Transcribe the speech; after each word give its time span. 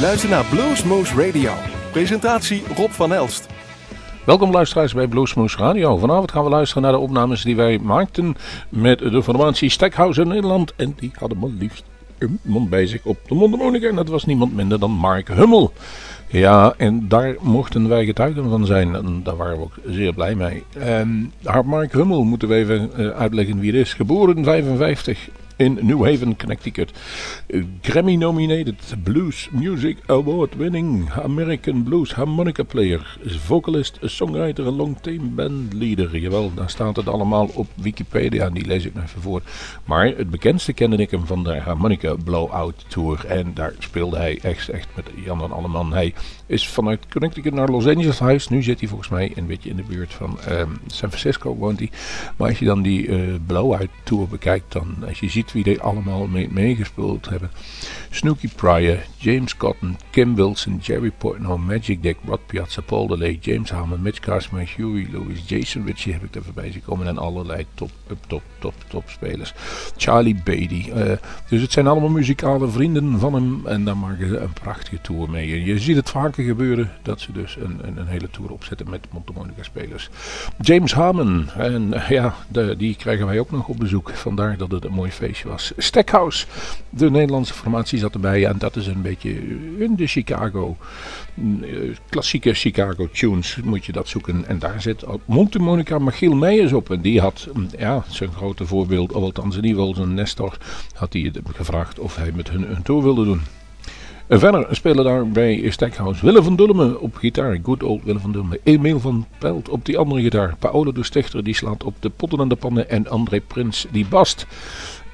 luistert 0.00 0.32
naar 0.32 0.44
Bluesmoose 0.44 1.26
Radio. 1.26 1.52
Presentatie 1.92 2.62
Rob 2.76 2.90
van 2.90 3.12
Elst. 3.12 3.46
Welkom 4.24 4.50
luisteraars 4.50 4.94
bij 4.94 5.06
Bluesmoose 5.06 5.56
Radio. 5.56 5.96
Vanavond 5.96 6.32
gaan 6.32 6.44
we 6.44 6.50
luisteren 6.50 6.82
naar 6.82 6.92
de 6.92 6.98
opnames 6.98 7.42
die 7.42 7.56
wij 7.56 7.78
maakten 7.78 8.36
met 8.68 8.98
de 8.98 9.22
formatie 9.22 9.70
Stackhouse 9.70 10.20
in 10.20 10.28
Nederland. 10.28 10.72
En 10.76 10.94
die 10.96 11.10
hadden 11.18 11.38
maar 11.38 11.50
liefst 11.58 11.84
een 12.18 12.38
man 12.42 12.68
bij 12.68 12.86
zich 12.86 13.04
op 13.04 13.18
de 13.28 13.34
mondharmonica. 13.34 13.88
En 13.88 13.96
dat 13.96 14.08
was 14.08 14.24
niemand 14.24 14.54
minder 14.54 14.80
dan 14.80 14.90
Mark 14.90 15.28
Hummel. 15.28 15.72
Ja, 16.26 16.74
en 16.76 17.08
daar 17.08 17.36
mochten 17.40 17.88
wij 17.88 18.04
getuigen 18.04 18.50
van 18.50 18.66
zijn. 18.66 18.94
En 18.94 19.20
daar 19.22 19.36
waren 19.36 19.56
we 19.56 19.62
ook 19.62 19.78
zeer 19.86 20.12
blij 20.12 20.34
mee. 20.34 20.64
En 20.78 21.32
Mark 21.64 21.92
Hummel 21.92 22.24
moeten 22.24 22.48
we 22.48 22.54
even 22.54 22.90
eh, 22.96 23.08
uitleggen 23.08 23.58
wie 23.58 23.72
het 23.72 23.80
is. 23.80 23.94
Geboren 23.94 24.44
55 24.44 25.28
in 25.58 25.78
New 25.82 26.04
Haven, 26.04 26.36
Connecticut. 26.36 26.92
Grammy-nominated 27.82 28.76
Blues 29.02 29.48
Music 29.50 29.98
Award-winning 30.06 31.10
American 31.10 31.82
Blues 31.82 32.12
harmonica 32.12 32.62
player, 32.62 33.18
vocalist, 33.24 33.98
songwriter 34.02 34.66
en 34.66 34.76
long-time 34.76 35.34
bandleader. 35.34 36.18
Jawel, 36.18 36.54
daar 36.54 36.70
staat 36.70 36.96
het 36.96 37.08
allemaal 37.08 37.50
op 37.54 37.66
Wikipedia, 37.74 38.50
die 38.50 38.66
lees 38.66 38.84
ik 38.84 38.94
nog 38.94 39.04
even 39.04 39.22
voor. 39.22 39.42
Maar 39.84 40.06
het 40.06 40.30
bekendste 40.30 40.72
kende 40.72 40.96
ik 40.96 41.10
hem 41.10 41.26
van 41.26 41.44
de 41.44 41.60
Harmonica 41.60 42.14
Blowout 42.24 42.84
Tour. 42.88 43.26
En 43.26 43.54
daar 43.54 43.74
speelde 43.78 44.16
hij 44.16 44.38
echt, 44.42 44.68
echt 44.68 44.88
met 44.94 45.06
Jan 45.24 45.42
en 45.42 45.52
Alleman. 45.52 45.92
Hij 45.92 46.14
is 46.48 46.68
vanuit 46.68 47.06
Connecticut 47.12 47.54
naar 47.54 47.68
Los 47.68 47.86
Angeles 47.86 48.18
huis. 48.18 48.48
Nu 48.48 48.62
zit 48.62 48.80
hij 48.80 48.88
volgens 48.88 49.08
mij 49.08 49.32
een 49.34 49.46
beetje 49.46 49.70
in 49.70 49.76
de 49.76 49.82
buurt 49.82 50.14
van 50.14 50.38
um, 50.50 50.78
San 50.86 51.08
Francisco 51.08 51.54
woont 51.54 51.78
hij. 51.78 51.90
Maar 52.36 52.48
als 52.48 52.58
je 52.58 52.64
dan 52.64 52.82
die 52.82 53.06
uh, 53.06 53.34
Blowout 53.46 53.88
Tour 54.02 54.28
bekijkt, 54.28 54.72
dan 54.72 54.96
als 55.08 55.20
je 55.20 55.28
ziet 55.28 55.52
wie 55.52 55.64
er 55.64 55.82
allemaal 55.82 56.26
mee, 56.26 56.48
meegespeeld 56.50 57.28
hebben. 57.28 57.50
Snooky 58.10 58.48
Pryor, 58.56 58.98
James 59.16 59.56
Cotton, 59.56 59.96
Kim 60.10 60.34
Wilson, 60.34 60.78
Jerry 60.82 61.12
Portnoy, 61.18 61.56
Magic 61.58 62.02
Dick, 62.02 62.16
Rod 62.26 62.46
Piazza, 62.46 62.80
Paul 62.80 63.06
DeLay, 63.06 63.38
James 63.40 63.70
Harmon, 63.70 64.02
Mitch 64.02 64.20
Carsman, 64.20 64.66
Huey 64.76 65.06
Lewis, 65.12 65.42
Jason 65.46 65.86
Ritchie 65.86 66.12
heb 66.12 66.24
ik 66.24 66.34
er 66.34 66.44
voorbij 66.44 66.72
zien 66.72 66.82
komen 66.82 67.06
en 67.06 67.18
allerlei 67.18 67.66
top, 67.74 67.90
top, 68.26 68.42
top, 68.58 68.74
top 68.88 69.04
spelers. 69.06 69.54
Charlie 69.96 70.40
Beatty. 70.44 70.84
Uh, 70.88 71.12
dus 71.48 71.60
het 71.60 71.72
zijn 71.72 71.86
allemaal 71.86 72.08
muzikale 72.08 72.68
vrienden 72.68 73.18
van 73.18 73.34
hem 73.34 73.66
en 73.66 73.84
daar 73.84 73.96
maken 73.96 74.28
ze 74.28 74.36
een 74.36 74.52
prachtige 74.52 75.00
tour 75.00 75.30
mee. 75.30 75.64
Je 75.64 75.78
ziet 75.78 75.96
het 75.96 76.08
gebeuren 76.44 76.90
dat 77.02 77.20
ze 77.20 77.32
dus 77.32 77.56
een, 77.56 77.78
een, 77.82 77.96
een 77.96 78.06
hele 78.06 78.30
tour 78.30 78.50
opzetten 78.50 78.90
met 78.90 79.06
Montemonica 79.12 79.62
spelers. 79.62 80.10
James 80.60 80.92
Harmon, 80.92 81.50
en 81.50 81.94
ja, 82.08 82.34
de, 82.48 82.74
die 82.76 82.96
krijgen 82.96 83.26
wij 83.26 83.38
ook 83.38 83.50
nog 83.50 83.68
op 83.68 83.76
bezoek. 83.78 84.10
Vandaar 84.10 84.56
dat 84.56 84.70
het 84.70 84.84
een 84.84 84.92
mooi 84.92 85.10
feestje 85.10 85.48
was. 85.48 85.72
Stackhouse, 85.76 86.46
de 86.90 87.10
Nederlandse 87.10 87.54
formatie 87.54 87.98
zat 87.98 88.14
erbij 88.14 88.46
en 88.46 88.58
dat 88.58 88.76
is 88.76 88.86
een 88.86 89.02
beetje 89.02 89.30
in 89.78 89.94
de 89.96 90.06
Chicago, 90.06 90.76
klassieke 92.08 92.54
Chicago 92.54 93.08
tunes 93.12 93.58
moet 93.64 93.84
je 93.84 93.92
dat 93.92 94.08
zoeken. 94.08 94.46
En 94.46 94.58
daar 94.58 94.82
zit 94.82 95.04
Montemonica 95.24 95.98
Michiel 95.98 96.34
Meijers 96.34 96.72
op 96.72 96.90
en 96.90 97.00
die 97.00 97.20
had, 97.20 97.48
ja, 97.78 98.04
zijn 98.08 98.32
grote 98.32 98.66
voorbeeld, 98.66 99.14
althans 99.14 99.56
in 99.56 99.64
ieder 99.64 99.80
geval 99.80 99.94
zijn 99.94 100.14
Nestor, 100.14 100.58
had 100.94 101.12
hij 101.12 101.32
gevraagd 101.54 101.98
of 101.98 102.16
hij 102.16 102.32
met 102.34 102.50
hun 102.50 102.70
een 102.70 102.82
tour 102.82 103.02
wilde 103.02 103.24
doen. 103.24 103.40
En 104.28 104.38
verder 104.38 104.66
spelen 104.70 105.04
daarbij 105.04 105.70
Stackhouse 105.70 106.24
Willem 106.24 106.42
van 106.42 106.56
Dulmen 106.56 107.00
op 107.00 107.14
gitaar. 107.14 107.58
Good 107.62 107.82
old 107.82 108.02
Willem 108.04 108.20
van 108.20 108.32
Dulmen. 108.32 108.58
Emiel 108.62 109.00
van 109.00 109.26
Pelt 109.38 109.68
op 109.68 109.84
die 109.84 109.98
andere 109.98 110.20
gitaar. 110.20 110.56
Paolo 110.58 110.92
de 110.92 111.04
Stichter 111.04 111.44
die 111.44 111.54
slaat 111.54 111.84
op 111.84 111.94
de 112.00 112.10
potten 112.10 112.40
en 112.40 112.48
de 112.48 112.56
pannen. 112.56 112.90
En 112.90 113.08
André 113.08 113.40
Prins 113.40 113.86
die 113.90 114.06
bast. 114.06 114.46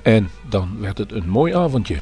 En 0.03 0.29
dan 0.49 0.69
werd 0.81 0.99
het 0.99 1.13
een 1.13 1.29
mooi 1.29 1.55
avondje. 1.55 1.97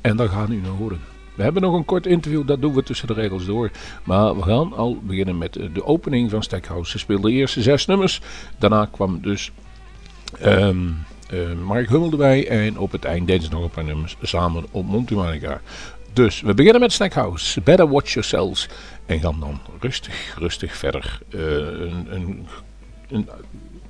En 0.00 0.16
daar 0.16 0.28
gaan 0.28 0.52
u 0.52 0.60
naar 0.60 0.70
horen. 0.70 1.00
We 1.34 1.42
hebben 1.42 1.62
nog 1.62 1.74
een 1.74 1.84
kort 1.84 2.06
interview, 2.06 2.46
dat 2.46 2.60
doen 2.60 2.74
we 2.74 2.82
tussen 2.82 3.06
de 3.06 3.14
regels 3.14 3.46
door. 3.46 3.70
Maar 4.04 4.36
we 4.36 4.42
gaan 4.42 4.72
al 4.72 4.98
beginnen 5.02 5.38
met 5.38 5.52
de 5.52 5.84
opening 5.84 6.30
van 6.30 6.42
Stackhouse. 6.42 6.90
Ze 6.90 6.98
speelde 6.98 7.28
de 7.28 7.34
eerste 7.34 7.62
zes 7.62 7.86
nummers. 7.86 8.20
Daarna 8.58 8.88
kwam 8.90 9.20
dus 9.22 9.52
um, 10.44 10.96
uh, 11.32 11.52
Mark 11.66 11.88
Hummel 11.88 12.10
erbij. 12.10 12.48
En 12.48 12.78
op 12.78 12.92
het 12.92 13.04
eind 13.04 13.26
deden 13.26 13.42
ze 13.42 13.50
nog 13.50 13.62
een 13.62 13.70
paar 13.70 13.84
nummers 13.84 14.16
samen 14.22 14.64
op 14.70 14.86
Montumanica. 14.86 15.60
Dus 16.12 16.40
we 16.40 16.54
beginnen 16.54 16.80
met 16.80 16.92
Snackhouse. 16.92 17.60
Better 17.60 17.88
Watch 17.88 18.12
Yourselves. 18.12 18.68
En 19.06 19.20
gaan 19.20 19.40
dan 19.40 19.60
rustig, 19.80 20.34
rustig 20.38 20.76
verder. 20.76 21.18
Uh, 21.28 21.42
een, 21.42 22.06
een, 22.10 22.46
een, 23.08 23.28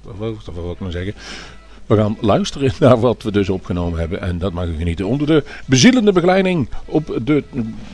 wat 0.03 0.55
wil 0.55 0.71
ik 0.71 0.81
nou 0.81 0.93
zeggen? 0.93 1.15
We 1.87 1.97
gaan 1.97 2.17
luisteren 2.21 2.73
naar 2.81 3.01
wat 3.01 3.23
we 3.23 3.33
dus 3.33 3.49
opgenomen 3.49 3.99
hebben. 3.99 4.21
En 4.21 4.39
dat 4.39 4.53
mag 4.53 4.67
u 4.67 4.77
genieten. 4.77 5.07
Onder 5.07 5.27
de 5.27 5.45
bezielende 5.67 6.13
begeleiding 6.13 6.69
op 6.85 7.19
de, 7.25 7.45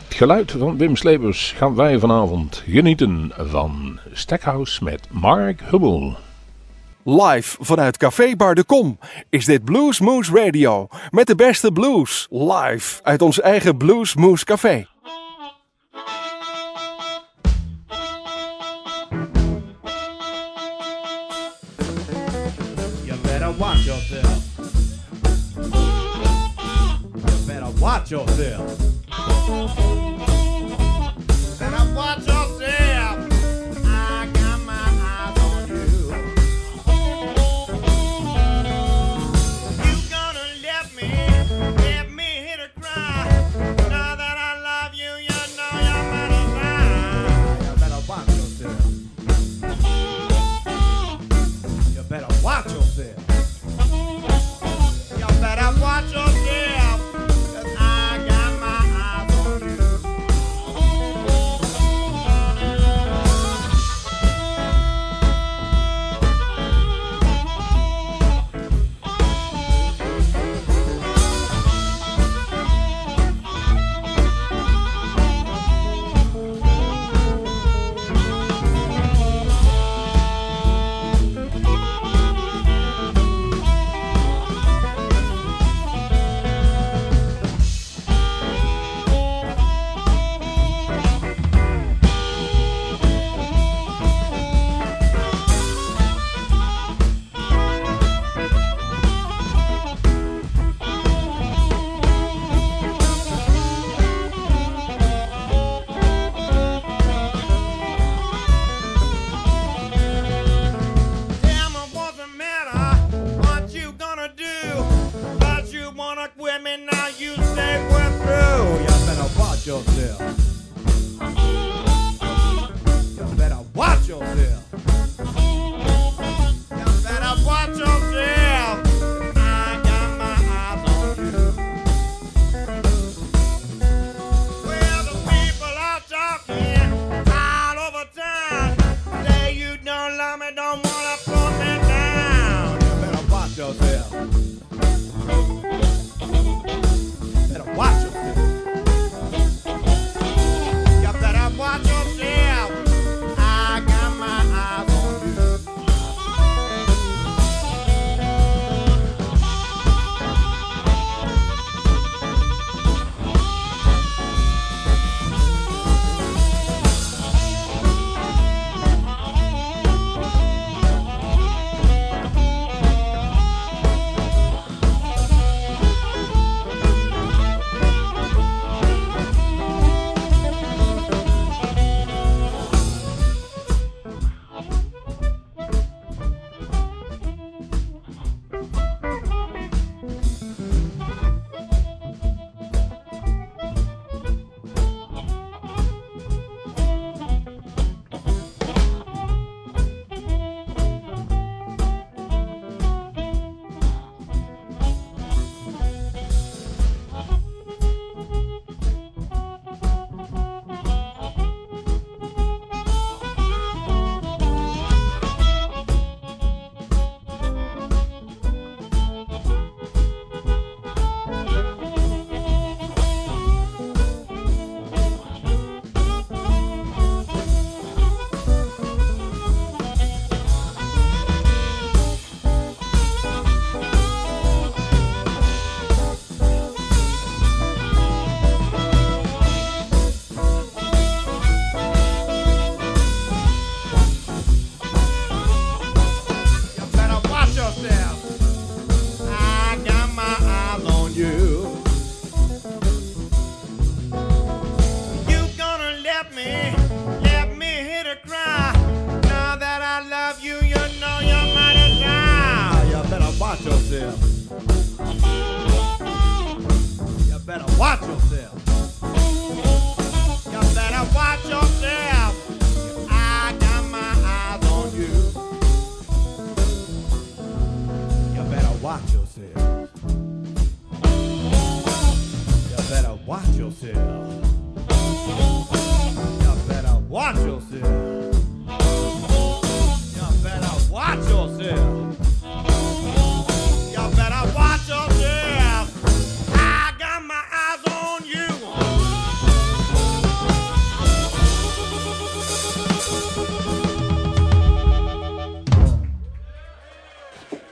het 0.08 0.14
geluid 0.14 0.50
van 0.50 0.76
Wim 0.76 0.96
Slebers 0.96 1.54
gaan 1.56 1.74
wij 1.74 1.98
vanavond 1.98 2.62
genieten 2.68 3.32
van 3.36 3.98
Stackhouse 4.12 4.84
met 4.84 5.08
Mark 5.10 5.60
Hubbel. 5.64 6.16
Live 7.08 7.56
vanuit 7.60 7.96
Café 7.96 8.36
Bar 8.36 8.54
de 8.54 8.64
Kom 8.64 8.98
is 9.30 9.44
dit 9.44 9.64
Blues 9.64 10.00
Moose 10.00 10.32
Radio. 10.32 10.88
Met 11.10 11.26
de 11.26 11.34
beste 11.34 11.72
blues. 11.72 12.26
Live 12.30 13.00
uit 13.02 13.22
ons 13.22 13.40
eigen 13.40 13.76
Blues 13.76 14.14
Moose 14.14 14.44
Café. 14.44 14.86
You 23.04 23.18
better 23.22 23.52
watch 23.58 23.84
yourself. 23.84 24.42
You 27.12 27.46
better 27.46 27.80
watch 27.80 28.08
yourself. 28.08 30.15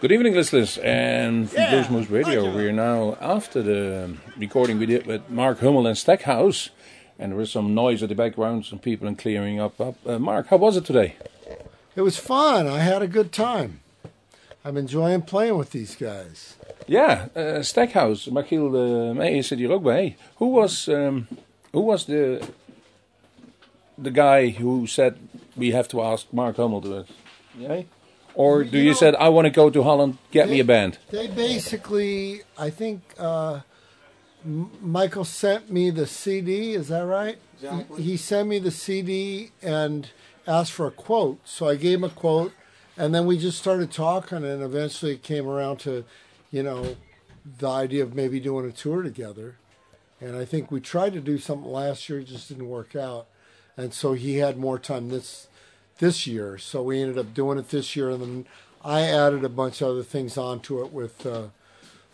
Good 0.05 0.13
evening, 0.13 0.35
listeners, 0.35 0.77
and 0.77 1.49
from 1.49 1.59
Yeah, 1.59 1.71
Blues 1.71 1.89
Moose 1.89 2.11
Radio. 2.11 2.55
We're 2.55 2.73
now 2.73 3.17
after 3.23 3.63
the 3.63 4.05
um, 4.05 4.21
recording 4.37 4.79
we 4.79 4.85
did 4.85 5.07
with 5.07 5.31
Mark 5.31 5.61
Hummel 5.61 5.87
and 5.87 5.97
Stackhouse, 5.97 6.69
and 7.19 7.33
there 7.33 7.39
was 7.39 7.51
some 7.51 7.75
noise 7.75 8.03
at 8.03 8.11
the 8.11 8.15
background, 8.15 8.67
some 8.67 8.79
people 8.79 9.09
and 9.09 9.17
clearing 9.17 9.59
up. 9.59 9.81
up. 9.81 9.95
Uh, 10.07 10.19
Mark, 10.19 10.49
how 10.49 10.59
was 10.59 10.77
it 10.77 10.85
today? 10.85 11.17
It 11.97 12.03
was 12.03 12.19
fun. 12.19 12.67
I 12.67 12.81
had 12.81 13.01
a 13.01 13.07
good 13.07 13.33
time. 13.33 13.81
I'm 14.63 14.77
enjoying 14.77 15.23
playing 15.23 15.57
with 15.57 15.71
these 15.71 15.97
guys. 15.97 16.57
Yeah, 16.87 17.29
uh, 17.35 17.63
Stackhouse, 17.63 18.27
Michiel 18.27 18.75
uh, 18.75 19.17
Meijer 19.17 19.43
zit 19.43 19.59
hier 19.59 19.73
ook 19.73 19.83
bij. 19.83 20.17
Who 20.35 20.53
was 20.53 20.87
um, 20.87 21.27
who 21.73 21.81
was 21.81 22.05
the 22.05 22.43
the 24.03 24.11
guy 24.11 24.51
who 24.61 24.87
said 24.87 25.15
we 25.57 25.73
have 25.73 25.89
to 25.89 26.03
ask 26.03 26.27
Mark 26.31 26.57
Hummel 26.57 26.83
to 26.83 26.99
it? 26.99 27.09
Yeah? 27.57 27.85
Or 28.35 28.65
do 28.65 28.77
You 28.79 28.85
you, 28.85 28.91
know- 28.91 28.97
said 28.97 29.15
I 29.17 29.29
want 29.29 29.47
to 29.47 29.51
go 29.51 29.71
to 29.71 29.83
Holland, 29.83 30.19
get 30.31 30.49
me 30.49 30.61
a 30.61 30.65
band? 30.65 30.99
They 31.11 31.29
basically, 31.29 32.43
I 32.59 32.71
think 32.71 33.03
uh, 33.19 33.61
Michael 34.45 35.25
sent 35.25 35.71
me 35.71 35.91
the 35.91 36.07
CD. 36.07 36.75
Is 36.75 36.89
that 36.89 37.07
right? 37.07 37.39
He, 37.97 38.03
he 38.03 38.17
sent 38.17 38.49
me 38.49 38.59
the 38.59 38.71
CD 38.71 39.51
and 39.63 40.11
asked 40.47 40.73
for 40.73 40.87
a 40.87 40.91
quote. 40.91 41.39
So 41.45 41.69
I 41.69 41.77
gave 41.77 41.99
him 41.99 42.05
a 42.05 42.11
quote, 42.11 42.53
and 42.97 43.15
then 43.15 43.25
we 43.27 43.39
just 43.39 43.59
started 43.59 43.91
talking, 43.91 44.45
and 44.45 44.63
eventually 44.63 45.13
it 45.13 45.23
came 45.23 45.47
around 45.49 45.79
to, 45.81 46.05
you 46.51 46.63
know, 46.63 46.97
the 47.59 47.69
idea 47.69 48.03
of 48.03 48.15
maybe 48.15 48.41
doing 48.41 48.69
a 48.69 48.73
tour 48.73 49.03
together. 49.03 49.57
And 50.21 50.37
I 50.37 50.45
think 50.45 50.71
we 50.71 50.81
tried 50.81 51.13
to 51.15 51.21
do 51.21 51.39
something 51.39 51.71
last 51.71 52.09
year, 52.09 52.21
it 52.21 52.25
just 52.25 52.49
didn't 52.49 52.69
work 52.69 52.95
out. 52.97 53.27
And 53.77 53.93
so 53.93 54.13
he 54.13 54.37
had 54.39 54.57
more 54.57 54.79
time 54.79 55.09
this 55.09 55.49
this 56.05 56.27
year, 56.27 56.59
so 56.59 56.83
we 56.83 57.01
ended 57.01 57.17
up 57.17 57.33
doing 57.33 57.59
it 57.59 57.71
this 57.71 57.97
year, 57.97 58.11
and 58.11 58.21
then 58.21 58.47
I 58.85 59.01
added 59.03 59.43
a 59.43 59.49
bunch 59.49 59.81
of 59.81 59.89
other 59.89 60.03
things 60.03 60.37
onto 60.37 60.85
it 60.85 60.93
with 60.93 61.25
uh, 61.25 61.45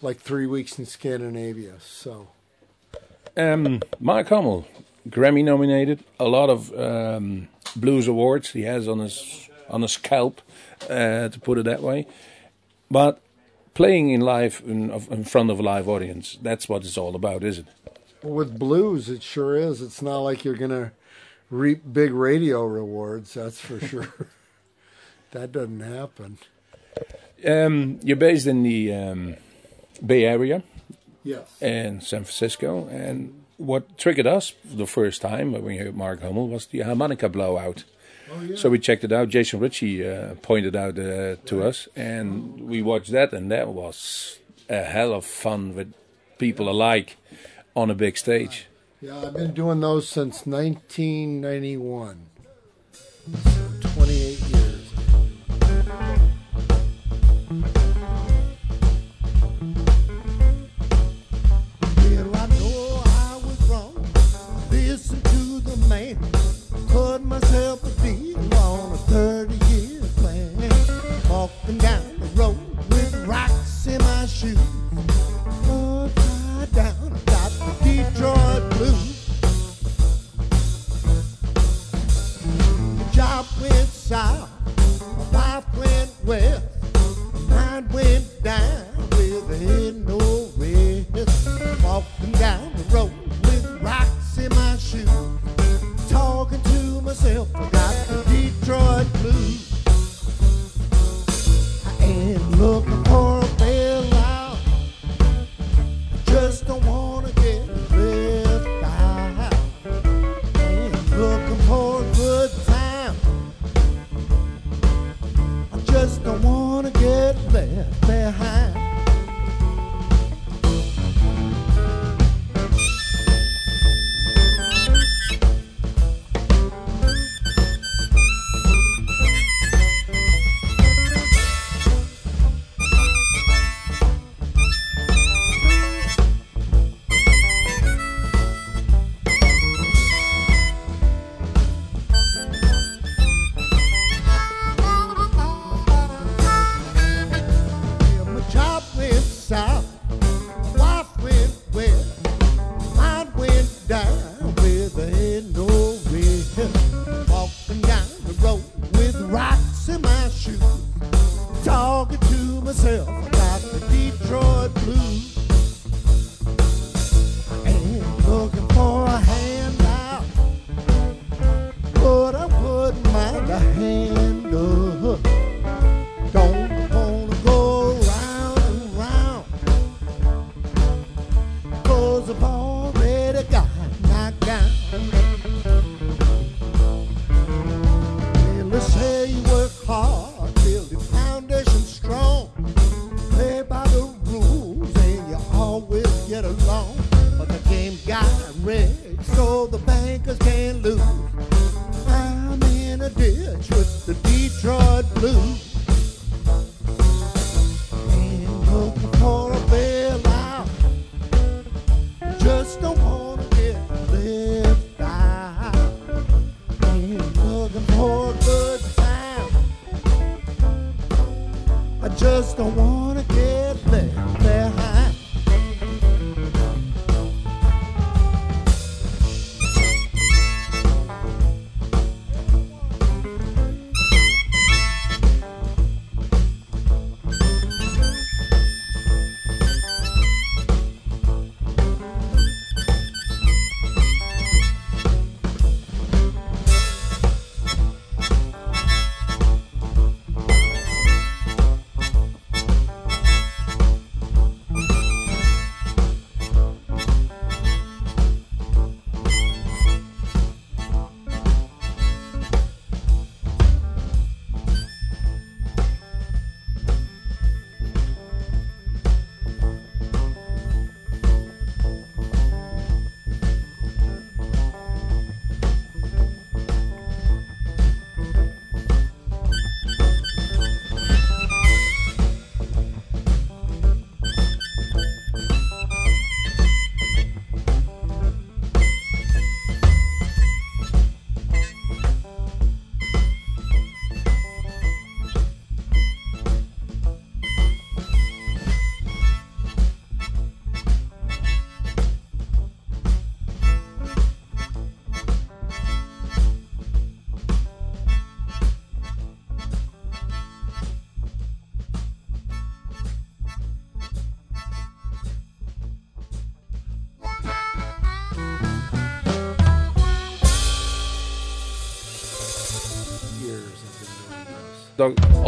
like 0.01 0.19
three 0.21 0.47
weeks 0.47 0.79
in 0.79 0.87
Scandinavia. 0.87 1.75
So 1.81 2.29
Um, 3.37 3.81
Mark 3.99 4.29
Hummel, 4.29 4.65
Grammy 5.09 5.43
nominated, 5.43 6.05
a 6.21 6.29
lot 6.29 6.51
of 6.51 6.61
um, 6.79 7.49
blues 7.75 8.07
awards 8.07 8.51
he 8.51 8.63
has 8.63 8.87
on 8.87 9.01
his 9.01 9.49
on 9.69 9.83
his 9.83 9.93
scalp, 9.93 10.41
uh, 10.89 11.29
to 11.29 11.39
put 11.43 11.59
it 11.59 11.65
that 11.65 11.83
way. 11.83 12.07
But 12.91 13.21
playing 13.75 14.11
in 14.11 14.21
live 14.21 14.63
in, 14.65 14.91
in 14.91 15.25
front 15.25 15.51
of 15.51 15.59
a 15.59 15.63
live 15.63 15.89
audience, 15.89 16.39
that's 16.43 16.69
what 16.69 16.85
it's 16.85 16.99
all 16.99 17.15
about, 17.17 17.43
is 17.43 17.59
it? 17.59 17.67
well, 18.23 18.35
with 18.35 18.57
blues, 18.57 19.09
it 19.09 19.23
sure 19.23 19.57
is. 19.57 19.83
It's 19.83 20.03
not 20.03 20.19
like 20.19 20.45
you're 20.45 20.63
gonna 20.65 20.93
reap 21.51 21.83
big 21.93 22.13
radio 22.13 22.65
rewards. 22.65 23.35
That's 23.35 23.61
for 23.61 23.81
sure. 23.87 24.09
that 25.33 25.53
doesn't 25.53 25.81
happen. 25.81 26.39
Um, 27.47 28.01
you're 28.03 28.17
based 28.17 28.47
in 28.47 28.63
the 28.63 28.93
um, 28.95 29.37
Bay 30.05 30.25
Area 30.25 30.63
Yes. 31.25 31.57
and 31.61 32.03
San 32.03 32.25
Francisco, 32.25 32.87
and 32.89 33.43
what 33.57 33.99
triggered 33.99 34.27
us 34.27 34.55
the 34.65 34.87
first 34.87 35.21
time 35.23 35.53
when 35.53 35.63
we 35.65 35.77
heard 35.79 35.95
Mark 35.97 36.23
Hummel 36.23 36.49
was 36.49 36.67
the 36.67 36.81
harmonica 36.81 37.29
blowout. 37.29 37.85
Oh 38.33 38.41
yeah. 38.43 38.57
So 38.57 38.71
we 38.71 38.79
checked 38.79 39.05
it 39.05 39.13
out. 39.13 39.29
Jason 39.29 39.61
Ricci 39.61 40.07
uh, 40.07 40.35
pointed 40.43 40.75
out 40.77 40.99
uh, 40.99 41.37
to 41.47 41.63
us, 41.63 41.89
and 41.97 42.61
we 42.69 42.81
watched 42.83 43.11
that, 43.13 43.33
and 43.33 43.51
that 43.51 43.69
was 43.69 44.39
a 44.69 44.83
hell 44.85 45.13
of 45.13 45.25
fun 45.27 45.75
with 45.75 45.93
people 46.39 46.69
alike 46.69 47.17
on 47.77 47.91
a 47.91 47.95
big 47.95 48.17
stage. 48.17 48.67
Yeah, 49.03 49.19
I've 49.19 49.33
been 49.33 49.55
doing 49.55 49.81
those 49.81 50.07
since 50.07 50.45
1991. 50.45 52.27
28 53.81 54.30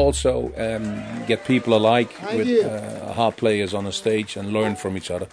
also 0.02 0.52
um, 0.56 1.26
get 1.26 1.44
people 1.44 1.74
alike 1.74 2.10
I 2.22 2.36
with 2.36 2.64
uh, 2.64 3.12
harp 3.12 3.36
players 3.36 3.72
on 3.72 3.86
a 3.86 3.92
stage 3.92 4.36
and 4.36 4.52
learn 4.52 4.76
from 4.76 4.96
each 4.96 5.10
other? 5.10 5.28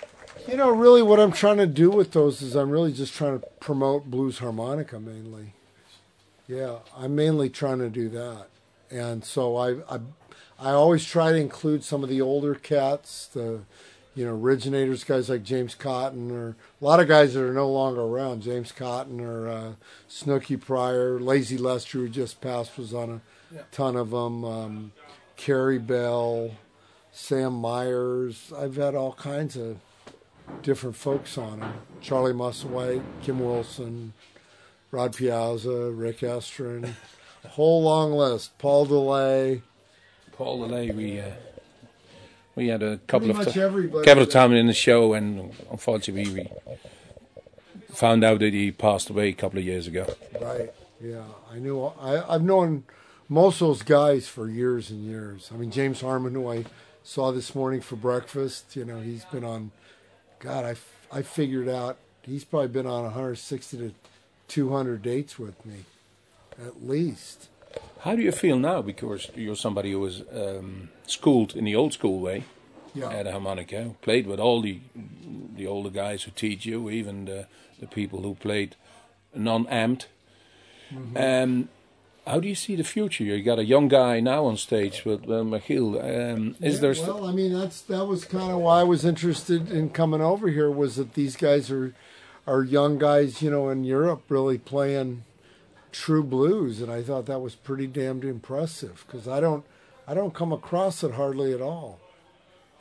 You 0.48 0.58
know, 0.58 0.70
really, 0.70 1.02
what 1.02 1.20
I'm 1.20 1.32
trying 1.32 1.58
to 1.58 1.68
do 1.68 1.90
with 1.90 2.12
those 2.12 2.42
is 2.42 2.56
I'm 2.56 2.70
really 2.70 2.94
just 2.94 3.14
trying 3.14 3.40
to 3.40 3.46
promote 3.60 4.06
blues 4.06 4.40
harmonica 4.40 5.00
mainly. 5.00 5.54
Yeah, 6.48 6.80
I'm 6.98 7.16
mainly 7.16 7.50
trying 7.50 7.80
to 7.80 7.90
do 7.90 8.10
that, 8.10 8.48
and 8.90 9.24
so 9.24 9.56
I 9.58 9.70
I, 9.96 10.00
I 10.60 10.72
always 10.72 11.06
try 11.06 11.32
to 11.32 11.38
include 11.38 11.84
some 11.84 12.04
of 12.04 12.10
the 12.10 12.22
older 12.22 12.56
cats, 12.56 13.28
the 13.28 13.62
you 14.16 14.26
know 14.26 14.34
originators, 14.34 15.04
guys 15.04 15.30
like 15.30 15.44
James 15.44 15.76
Cotton, 15.76 16.32
or 16.32 16.56
a 16.82 16.84
lot 16.84 17.00
of 17.00 17.08
guys 17.08 17.34
that 17.34 17.44
are 17.44 17.54
no 17.54 17.70
longer 17.70 18.02
around. 18.02 18.42
James 18.42 18.72
Cotton 18.72 19.20
or 19.22 19.48
uh, 19.48 19.72
Snooky 20.08 20.58
Pryor, 20.58 21.20
Lazy 21.20 21.58
Lester, 21.58 22.00
who 22.00 22.10
just 22.10 22.42
passed, 22.42 22.78
was 22.78 22.94
on 22.94 23.10
a 23.10 23.22
ton 23.72 23.96
of 23.96 24.10
them. 24.12 24.44
Um, 24.46 24.92
Carey 25.36 25.80
Bell, 25.80 26.52
Sam 27.12 27.54
Myers. 27.54 28.52
I've 28.58 28.76
had 28.76 28.96
all 28.96 29.14
kinds 29.14 29.56
of 29.56 29.78
different 30.62 30.96
folks 30.96 31.38
on 31.38 31.60
them. 31.62 31.74
Charlie 32.02 32.34
Musselwhite, 32.34 33.04
Kim 33.24 33.40
Wilson, 33.40 34.14
Rod 34.92 35.16
Piazza, 35.16 35.92
Rick 35.92 36.20
Estrin, 36.20 36.94
whole 37.48 37.84
long 37.84 38.12
list. 38.12 38.58
Paul 38.58 38.86
DeLay. 38.88 39.62
Paul 40.34 40.68
DeLay, 40.68 40.92
we 40.92 41.20
uh, 41.20 41.32
we 42.56 42.68
had 42.68 42.82
a 42.84 42.98
couple 43.08 43.28
Pretty 43.28 43.40
of 43.40 43.46
much 43.46 43.54
ti- 43.54 43.62
everybody 43.62 44.06
couple 44.06 44.24
of 44.24 44.30
that- 44.30 44.34
times 44.34 44.56
in 44.56 44.68
the 44.68 44.74
show, 44.74 45.14
and 45.14 45.54
unfortunately 45.72 46.34
we 46.34 46.50
found 47.94 48.24
out 48.24 48.40
that 48.40 48.54
he 48.54 48.72
passed 48.72 49.10
away 49.10 49.30
a 49.30 49.34
couple 49.34 49.60
of 49.60 49.66
years 49.66 49.88
ago. 49.88 50.06
Right. 50.42 50.72
Yeah, 51.02 51.24
I 51.52 51.60
knew. 51.60 51.82
I, 51.84 52.34
I've 52.36 52.42
known 52.44 52.84
most 53.30 53.62
of 53.62 53.68
those 53.68 53.84
guys 53.84 54.28
for 54.28 54.50
years 54.50 54.90
and 54.90 55.04
years. 55.06 55.52
I 55.54 55.58
mean, 55.58 55.72
James 55.72 56.02
Harmon, 56.02 56.34
who 56.34 56.52
I 56.52 56.66
saw 57.04 57.32
this 57.32 57.54
morning 57.56 57.80
for 57.80 57.96
breakfast. 57.96 58.76
You 58.76 58.86
know, 58.86 59.00
he's 59.00 59.24
been 59.26 59.44
on. 59.44 59.72
God, 60.40 60.66
I, 60.66 61.18
I 61.18 61.22
figured 61.22 61.70
out 61.70 61.98
he's 62.24 62.44
probably 62.44 62.70
been 62.70 62.88
on 62.88 63.04
160 63.04 63.78
to 63.78 63.94
200 64.48 65.02
dates 65.02 65.38
with 65.38 65.64
me, 65.66 65.86
at 66.60 66.86
least. 66.86 67.50
How 68.02 68.16
do 68.16 68.22
you 68.22 68.32
feel 68.32 68.58
now? 68.58 68.82
Because 68.82 69.30
you're 69.36 69.56
somebody 69.56 69.92
who 69.92 70.00
was 70.00 70.24
um, 70.34 70.90
schooled 71.06 71.56
in 71.56 71.66
the 71.66 71.76
old 71.76 71.94
school 71.94 72.20
way 72.20 72.46
Yeah. 72.96 73.12
at 73.12 73.28
a 73.28 73.32
harmonica, 73.32 73.96
played 74.02 74.26
with 74.26 74.40
all 74.40 74.62
the 74.62 74.80
the 75.56 75.68
older 75.68 75.92
guys 75.92 76.24
who 76.24 76.32
teach 76.32 76.66
you, 76.66 76.90
even 76.90 77.26
the 77.26 77.48
the 77.80 77.88
people 77.88 78.22
who 78.22 78.34
played 78.36 78.76
non-amped. 79.36 80.08
Mm 80.92 81.14
-hmm. 81.14 81.44
Um, 81.44 81.70
how 82.28 82.40
do 82.40 82.48
you 82.48 82.56
see 82.56 82.76
the 82.76 82.84
future? 82.84 83.24
You 83.24 83.42
got 83.42 83.60
a 83.60 83.66
young 83.66 83.88
guy 83.88 84.20
now 84.20 84.46
on 84.46 84.58
stage 84.58 85.04
with 85.06 85.24
uh, 85.24 85.42
Michiel. 85.44 85.96
Um, 86.34 86.56
is 86.62 86.76
Yeah, 86.76 86.82
there? 86.82 86.94
st- 86.94 87.08
Well, 87.08 87.26
I 87.26 87.32
mean, 87.32 87.54
that's 87.54 87.82
that 87.82 88.06
was 88.06 88.26
kind 88.26 88.52
of 88.52 88.60
why 88.60 88.82
I 88.82 88.84
was 88.84 89.04
interested 89.06 89.72
in 89.72 89.90
coming 89.90 90.22
over 90.22 90.48
here. 90.50 90.70
Was 90.70 90.98
that 90.98 91.14
these 91.14 91.36
guys 91.36 91.72
are 91.72 91.94
are 92.46 92.64
young 92.64 92.98
guys, 92.98 93.42
you 93.42 93.50
know, 93.52 93.70
in 93.70 93.84
Europe, 93.84 94.24
really 94.30 94.58
playing 94.58 95.24
true 95.92 96.24
blues, 96.24 96.82
and 96.82 96.92
I 96.92 97.02
thought 97.02 97.26
that 97.26 97.40
was 97.42 97.56
pretty 97.56 97.88
damned 97.88 98.24
impressive 98.24 99.04
because 99.08 99.28
I 99.28 99.40
don't 99.40 99.64
I 100.08 100.14
don't 100.14 100.34
come 100.34 100.52
across 100.54 101.04
it 101.04 101.14
hardly 101.14 101.54
at 101.54 101.62
all. 101.62 102.00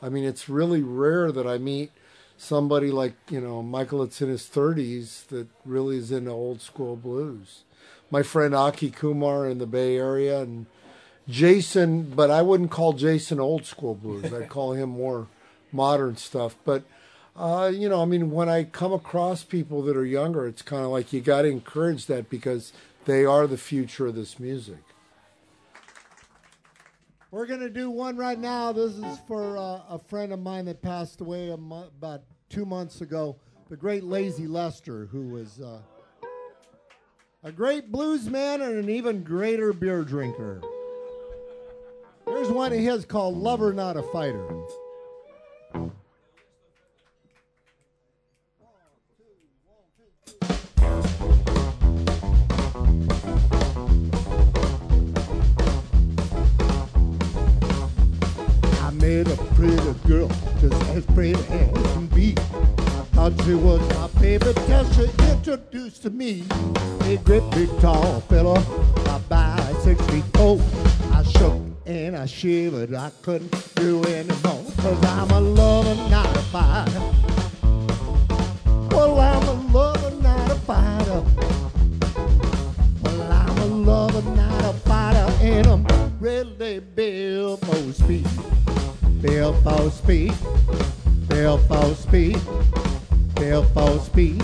I 0.01 0.09
mean, 0.09 0.23
it's 0.23 0.47
really 0.47 0.81
rare 0.81 1.31
that 1.31 1.45
I 1.47 1.57
meet 1.57 1.91
somebody 2.37 2.91
like 2.91 3.13
you 3.31 3.41
know 3.41 3.63
Michael 3.63 3.99
that's 4.05 4.21
in 4.21 4.29
his 4.29 4.45
thirties 4.45 5.25
that 5.29 5.47
really 5.65 5.97
is 5.97 6.11
into 6.11 6.31
old 6.31 6.61
school 6.61 6.95
blues. 6.95 7.63
My 8.11 8.23
friend 8.23 8.55
Aki 8.55 8.91
Kumar 8.91 9.47
in 9.47 9.59
the 9.59 9.67
Bay 9.67 9.97
Area 9.97 10.41
and 10.41 10.65
Jason, 11.27 12.09
but 12.09 12.31
I 12.31 12.41
wouldn't 12.41 12.71
call 12.71 12.93
Jason 12.93 13.39
old 13.39 13.65
school 13.65 13.93
blues. 13.95 14.33
I'd 14.33 14.49
call 14.57 14.73
him 14.73 14.89
more 14.89 15.27
modern 15.71 16.17
stuff. 16.17 16.55
But 16.65 16.83
uh, 17.35 17.71
you 17.73 17.87
know, 17.87 18.01
I 18.01 18.05
mean, 18.05 18.31
when 18.31 18.49
I 18.49 18.63
come 18.63 18.91
across 18.91 19.43
people 19.43 19.81
that 19.83 19.95
are 19.95 20.05
younger, 20.05 20.47
it's 20.47 20.61
kind 20.61 20.83
of 20.83 20.89
like 20.89 21.13
you 21.13 21.21
got 21.21 21.43
to 21.43 21.47
encourage 21.47 22.07
that 22.07 22.29
because 22.29 22.73
they 23.05 23.23
are 23.25 23.47
the 23.47 23.57
future 23.57 24.07
of 24.07 24.15
this 24.15 24.39
music. 24.39 24.79
We're 27.31 27.45
going 27.45 27.59
to 27.59 27.69
do 27.69 27.91
one 27.91 28.17
right 28.17 28.39
now. 28.39 28.71
This 28.71 28.93
is 28.93 29.19
for 29.27 29.55
uh, 29.55 29.81
a 29.87 29.99
friend 30.07 30.33
of 30.33 30.39
mine 30.39 30.65
that 30.65 30.81
passed 30.81 31.21
away 31.21 31.49
a 31.49 31.57
mo- 31.57 31.89
about 31.97 32.23
two 32.49 32.65
months 32.65 33.01
ago, 33.01 33.35
the 33.69 33.77
great 33.77 34.03
Lazy 34.03 34.47
Lester, 34.47 35.05
who 35.05 35.29
was 35.29 35.59
uh, 35.59 35.79
a 37.41 37.51
great 37.51 37.89
blues 37.91 38.29
man 38.29 38.61
and 38.61 38.77
an 38.77 38.89
even 38.89 39.23
greater 39.23 39.71
beer 39.71 40.03
drinker. 40.03 40.61
Here's 42.25 42.49
one 42.49 42.73
of 42.73 42.79
his 42.79 43.05
called 43.05 43.37
Lover 43.37 43.73
Not 43.73 43.95
a 43.95 44.03
Fighter. 44.03 44.45
I 58.81 58.91
met 58.91 59.27
a 59.27 59.37
pretty 59.55 59.77
girl, 60.07 60.27
just 60.59 60.83
as 60.89 61.05
pretty 61.05 61.35
as 61.35 61.93
can 61.93 62.07
be. 62.07 62.35
She 63.45 63.53
was 63.53 63.79
my 63.95 64.07
baby 64.19 64.53
till 64.65 64.91
she 64.91 65.07
introduced 65.29 66.01
to 66.01 66.09
me. 66.09 66.43
A 67.03 67.17
great 67.17 67.47
big 67.51 67.69
tall 67.79 68.21
fella, 68.21 68.63
about 69.05 69.81
six 69.83 70.01
feet 70.07 70.23
four. 70.33 70.59
I 71.13 71.21
shook 71.23 71.61
and 71.85 72.17
I 72.17 72.25
shivered, 72.25 72.95
I 72.95 73.11
couldn't 73.21 73.51
do 73.75 74.03
anymore. 74.05 74.65
Cause 74.77 75.05
I'm 75.05 75.29
a 75.29 75.39
lover, 75.39 75.95
not 76.09 76.35
a 76.35 76.41
fighter. 76.53 77.01
Well, 78.95 79.19
I'm 79.19 79.47
a 79.47 79.73
lover, 79.73 80.11
not 80.21 80.51
a 80.51 80.55
fighter. 80.55 81.23
Well, 83.03 83.31
I'm 83.31 83.57
a 83.59 83.65
lover, 83.65 84.21
not 84.31 84.65
a 84.65 84.73
fighter, 84.79 85.31
and 85.41 85.67
I'm 85.67 86.19
really 86.19 86.79
built 86.79 87.63
for 87.63 87.93
speed. 87.93 88.27
Built 89.21 89.55
for 89.63 89.89
speed. 89.91 90.33
Built 93.39 94.01
speed. 94.03 94.43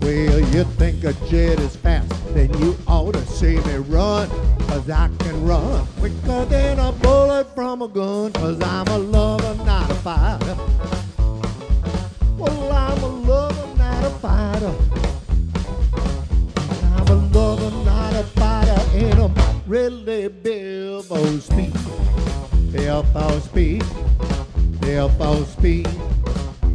Well, 0.00 0.40
you 0.40 0.64
think 0.64 1.04
a 1.04 1.12
jet 1.28 1.60
is 1.60 1.76
fast, 1.76 2.10
then 2.34 2.50
you 2.58 2.74
ought 2.86 3.12
to 3.12 3.26
see 3.26 3.58
me 3.58 3.74
run. 3.76 4.30
Cause 4.68 4.88
I 4.88 5.10
can 5.18 5.44
run 5.44 5.86
quicker 5.98 6.46
than 6.46 6.78
a 6.78 6.92
bullet 6.92 7.54
from 7.54 7.82
a 7.82 7.88
gun. 7.88 8.32
Cause 8.32 8.58
I'm 8.62 8.88
a 8.88 8.98
lover, 8.98 9.54
not 9.64 9.90
a 9.90 9.94
fighter. 9.96 10.56
Well, 12.38 12.72
I'm 12.72 13.02
a 13.02 13.06
lover, 13.06 13.76
not 13.76 14.04
a 14.04 14.10
fighter. 14.18 14.74
I'm 16.96 17.06
a 17.06 17.14
lover, 17.36 17.70
not 17.84 18.14
a 18.14 18.24
fighter, 18.24 18.80
and 18.94 19.20
I'm 19.20 19.62
really 19.66 20.28
built 20.28 21.04
for 21.04 21.26
speed. 21.40 21.74
Built 22.72 23.06
for 23.08 23.40
speed. 23.40 23.84
Built 24.80 25.12
for 25.18 25.44
speed. 25.44 25.88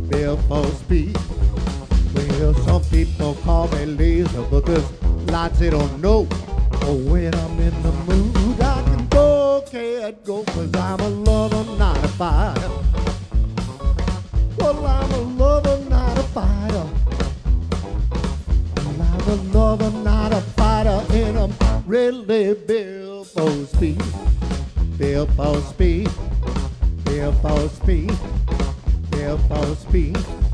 For 0.06 0.66
speed. 0.68 1.18
Well, 2.14 2.54
some 2.54 2.84
people 2.84 3.34
call 3.44 3.68
me 3.70 3.86
lazy, 3.86 4.46
there's 4.52 5.02
lots 5.32 5.58
they 5.58 5.72
don't 5.72 6.00
know. 6.00 6.26
But 6.70 6.94
when 7.10 7.34
I'm 7.34 7.60
in 7.60 7.82
the 7.82 7.92
mood, 7.92 8.62
I 8.62 8.84
can 8.84 9.08
go, 9.08 9.64
can't 9.70 10.24
go, 10.24 10.44
cause 10.44 10.74
I'm 10.76 11.00
a 11.00 11.10
lover, 11.10 11.64
not 11.78 11.98
a 12.04 12.08
fighter. 12.10 12.70
Well, 14.60 14.86
I'm 14.86 15.12
a 15.12 15.18
lover, 15.18 15.90
not 15.90 16.18
a 16.18 16.24
fighter. 16.24 16.88
Well, 18.76 19.02
I'm 19.02 19.28
a 19.28 19.58
lover, 19.58 19.92
not 19.92 20.34
a 20.34 20.42
fighter, 20.42 21.04
and 21.14 21.38
I'm 21.40 21.84
really 21.88 22.54
built 22.54 23.28
for 23.28 23.52
speed. 23.66 24.04
Built 24.98 25.32
for 25.32 25.60
speed. 25.62 26.10
Built 27.06 27.72
speed. 27.72 28.12
Built 29.16 29.40
for 29.48 29.76
speed. 29.76 30.45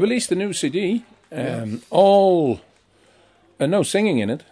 You 0.00 0.06
released 0.06 0.32
a 0.32 0.34
new 0.34 0.54
CD, 0.54 1.04
um, 1.30 1.82
all 1.90 2.62
uh, 3.60 3.66
no 3.66 3.82
singing 3.82 4.18
in 4.18 4.30
it, 4.30 4.44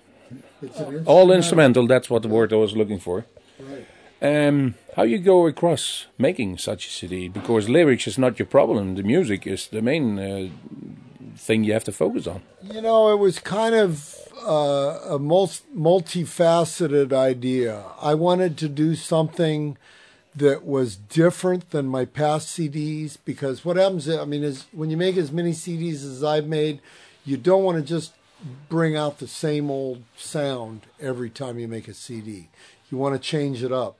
It's 0.60 0.78
an 0.78 1.04
all 1.06 1.32
instrumental. 1.32 1.86
That's 1.86 2.10
what 2.10 2.20
the 2.20 2.28
word 2.28 2.52
I 2.52 2.56
was 2.56 2.76
looking 2.76 3.00
for. 3.00 3.24
Right. 3.58 3.86
Um, 4.20 4.74
how 4.94 5.04
you 5.04 5.16
go 5.16 5.46
across 5.46 6.04
making 6.18 6.58
such 6.58 6.86
a 6.88 6.90
CD? 6.90 7.28
Because 7.28 7.66
lyrics 7.66 8.06
is 8.06 8.18
not 8.18 8.38
your 8.38 8.44
problem. 8.44 8.96
The 8.96 9.02
music 9.02 9.46
is 9.46 9.68
the 9.68 9.80
main 9.80 10.18
uh, 10.18 10.48
thing 11.38 11.64
you 11.64 11.72
have 11.72 11.84
to 11.84 11.92
focus 11.92 12.26
on. 12.26 12.42
You 12.62 12.82
know, 12.82 13.10
it 13.10 13.18
was 13.18 13.38
kind 13.38 13.74
of 13.74 14.14
uh, 14.46 15.14
a 15.14 15.18
mul- 15.18 15.62
multifaceted 15.74 17.14
idea. 17.14 17.84
I 18.02 18.12
wanted 18.12 18.58
to 18.58 18.68
do 18.68 18.94
something 18.94 19.78
that 20.34 20.64
was 20.64 20.96
different 20.96 21.70
than 21.70 21.86
my 21.86 22.04
past 22.04 22.48
CDs 22.48 23.16
because 23.24 23.64
what 23.64 23.76
happens, 23.76 24.08
I 24.08 24.24
mean, 24.24 24.44
is 24.44 24.66
when 24.72 24.90
you 24.90 24.96
make 24.96 25.16
as 25.16 25.32
many 25.32 25.52
CDs 25.52 26.04
as 26.04 26.22
I've 26.22 26.46
made, 26.46 26.80
you 27.24 27.36
don't 27.36 27.64
want 27.64 27.78
to 27.78 27.84
just 27.84 28.12
bring 28.68 28.96
out 28.96 29.18
the 29.18 29.26
same 29.26 29.70
old 29.70 30.02
sound 30.16 30.82
every 31.00 31.30
time 31.30 31.58
you 31.58 31.66
make 31.66 31.88
a 31.88 31.94
CD. 31.94 32.48
You 32.90 32.98
want 32.98 33.14
to 33.14 33.18
change 33.18 33.62
it 33.62 33.72
up. 33.72 33.98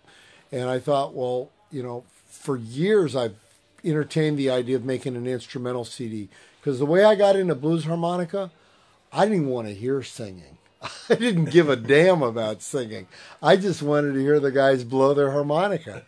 And 0.53 0.69
I 0.69 0.79
thought, 0.79 1.15
well, 1.15 1.51
you 1.71 1.83
know, 1.83 2.05
for 2.27 2.57
years 2.57 3.17
I've 3.17 3.37
entertained 3.85 4.39
the 4.39 4.51
idea 4.51 4.77
of 4.77 4.85
making 4.85 5.17
an 5.17 5.27
instrumental 5.27 5.85
CD 5.85 6.29
because 6.61 6.79
the 6.79 6.87
way 6.87 7.05
I 7.05 7.15
got 7.15 7.37
into 7.37 7.55
blues 7.55 7.85
harmonica, 7.85 8.51
I 9.13 9.27
didn't 9.27 9.49
want 9.49 9.69
to 9.69 9.75
hear 9.75 10.03
singing. 10.03 10.58
I 11.11 11.15
didn't 11.15 11.47
give 11.47 11.69
a 11.69 11.77
damn 11.77 12.23
about 12.23 12.63
singing. 12.63 13.09
I 13.43 13.57
just 13.57 13.83
wanted 13.83 14.13
to 14.13 14.21
hear 14.21 14.39
the 14.39 14.53
guys 14.53 14.85
blow 14.85 15.13
their 15.15 15.33
harmonica. 15.33 16.03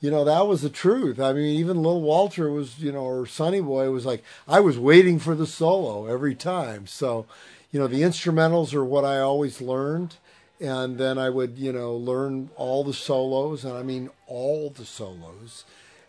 You 0.00 0.10
know, 0.10 0.24
that 0.24 0.46
was 0.46 0.62
the 0.62 0.70
truth. 0.70 1.20
I 1.20 1.32
mean, 1.32 1.58
even 1.58 1.78
Little 1.78 2.02
Walter 2.02 2.50
was, 2.50 2.78
you 2.78 2.92
know, 2.92 3.04
or 3.04 3.26
Sonny 3.26 3.60
Boy 3.60 3.90
was 3.90 4.06
like, 4.06 4.24
I 4.48 4.60
was 4.60 4.78
waiting 4.78 5.18
for 5.18 5.34
the 5.34 5.46
solo 5.46 6.06
every 6.06 6.34
time. 6.34 6.86
So, 6.86 7.26
you 7.70 7.78
know, 7.78 7.86
the 7.86 8.02
instrumentals 8.02 8.72
are 8.72 8.84
what 8.84 9.04
I 9.04 9.20
always 9.20 9.60
learned. 9.60 10.16
And 10.60 10.96
then 10.98 11.18
I 11.18 11.28
would, 11.28 11.58
you 11.58 11.72
know, 11.72 11.94
learn 11.94 12.48
all 12.54 12.84
the 12.84 12.94
solos, 12.94 13.64
and 13.64 13.74
I 13.74 13.82
mean 13.82 14.08
all 14.26 14.70
the 14.70 14.84
solos. 14.86 15.64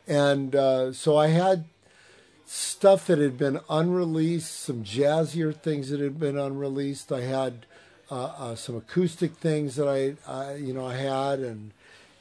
And 0.07 0.55
uh, 0.55 0.93
so 0.93 1.17
I 1.17 1.27
had 1.27 1.65
stuff 2.45 3.07
that 3.07 3.17
had 3.17 3.37
been 3.37 3.59
unreleased, 3.69 4.51
some 4.51 4.83
jazzier 4.83 5.53
things 5.53 5.89
that 5.89 5.99
had 5.99 6.19
been 6.19 6.37
unreleased. 6.37 7.11
I 7.11 7.21
had 7.21 7.65
uh, 8.11 8.25
uh, 8.37 8.55
some 8.55 8.75
acoustic 8.75 9.33
things 9.35 9.75
that 9.75 9.87
I, 9.87 10.15
I, 10.31 10.55
you 10.55 10.73
know, 10.73 10.85
I 10.85 10.95
had, 10.95 11.39
and 11.39 11.71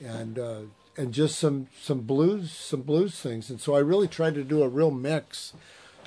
and 0.05 0.39
uh, 0.39 0.61
and 0.97 1.13
just 1.13 1.39
some 1.39 1.69
some 1.81 2.01
blues, 2.01 2.53
some 2.53 2.83
blues 2.83 3.21
things. 3.21 3.51
And 3.51 3.61
so 3.61 3.75
I 3.75 3.81
really 3.81 4.09
tried 4.09 4.35
to 4.35 4.45
do 4.45 4.63
a 4.63 4.69
real 4.69 4.91
mix 4.91 5.53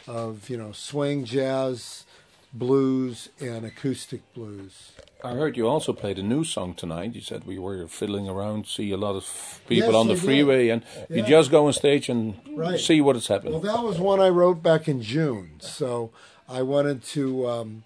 of 0.07 0.49
you 0.49 0.57
know 0.57 0.71
swing, 0.71 1.25
jazz, 1.25 2.05
blues, 2.53 3.29
and 3.39 3.65
acoustic 3.65 4.21
blues. 4.33 4.91
I 5.23 5.31
heard 5.31 5.57
you 5.57 5.67
also 5.67 5.93
played 5.93 6.19
a 6.19 6.23
new 6.23 6.43
song 6.43 6.73
tonight. 6.75 7.15
You 7.15 7.21
said 7.21 7.43
we 7.45 7.57
were 7.57 7.87
fiddling 7.87 8.29
around, 8.29 8.67
see 8.67 8.91
a 8.91 8.97
lot 8.97 9.15
of 9.15 9.59
people 9.67 9.93
Yes, 9.93 9.95
on 9.95 10.07
the 10.07 10.13
I 10.13 10.15
did. 10.15 10.23
freeway, 10.23 10.69
and 10.69 10.83
you 11.09 11.23
just 11.23 11.49
go 11.51 11.65
on 11.67 11.73
stage 11.73 12.07
and 12.07 12.35
Right. 12.55 12.79
see 12.79 13.01
what 13.01 13.15
is 13.15 13.27
happening. 13.27 13.53
Well, 13.53 13.61
that 13.61 13.83
was 13.83 13.99
one 13.99 14.19
I 14.19 14.29
wrote 14.29 14.61
back 14.61 14.87
in 14.87 15.01
June. 15.01 15.59
So 15.59 16.11
I 16.47 16.61
wanted 16.61 17.03
to. 17.15 17.47
Um, 17.47 17.83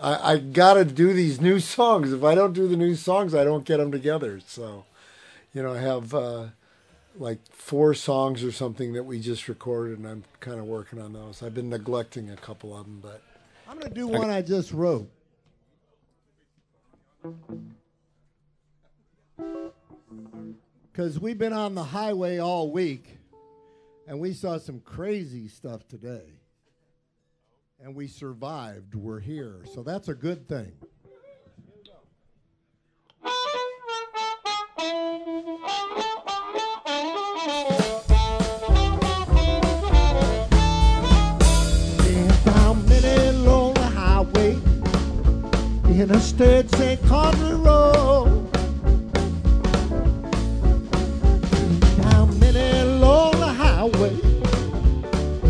I, 0.00 0.32
I 0.32 0.38
got 0.38 0.74
to 0.74 0.84
do 0.84 1.12
these 1.12 1.40
new 1.40 1.60
songs. 1.76 2.12
If 2.12 2.24
I 2.24 2.34
don't 2.34 2.52
do 2.52 2.68
the 2.68 2.76
new 2.76 2.94
songs, 2.94 3.34
I 3.34 3.44
don't 3.44 3.64
get 3.64 3.78
them 3.78 3.92
together. 3.92 4.40
So, 4.46 4.84
you 5.52 5.62
know, 5.62 5.74
I 5.74 5.78
have 5.78 6.14
uh, 6.14 6.46
like 7.16 7.38
four 7.50 7.94
songs 7.94 8.44
or 8.44 8.52
something 8.52 8.92
that 8.92 9.04
we 9.04 9.20
just 9.20 9.48
recorded, 9.48 9.98
and 9.98 10.06
I'm 10.06 10.24
kind 10.40 10.58
of 10.58 10.66
working 10.66 11.00
on 11.00 11.12
those. 11.12 11.42
I've 11.42 11.54
been 11.54 11.70
neglecting 11.70 12.30
a 12.30 12.36
couple 12.36 12.76
of 12.76 12.84
them, 12.84 13.00
but 13.02 13.22
I'm 13.68 13.78
going 13.78 13.88
to 13.88 13.94
do 13.94 14.06
one 14.06 14.30
I 14.30 14.42
just 14.42 14.72
wrote. 14.72 15.10
Because 20.92 21.20
we've 21.20 21.38
been 21.38 21.52
on 21.52 21.74
the 21.74 21.84
highway 21.84 22.38
all 22.38 22.70
week 22.70 23.18
and 24.08 24.18
we 24.18 24.32
saw 24.32 24.58
some 24.58 24.80
crazy 24.80 25.46
stuff 25.46 25.86
today. 25.86 26.37
And 27.80 27.94
we 27.94 28.08
survived. 28.08 28.94
We're 28.96 29.20
here. 29.20 29.60
So 29.72 29.82
that's 29.84 30.08
a 30.08 30.14
good 30.14 30.48
thing. 30.48 30.72
Been 41.98 42.28
down 42.44 42.88
many 42.88 43.30
lonely 43.38 43.80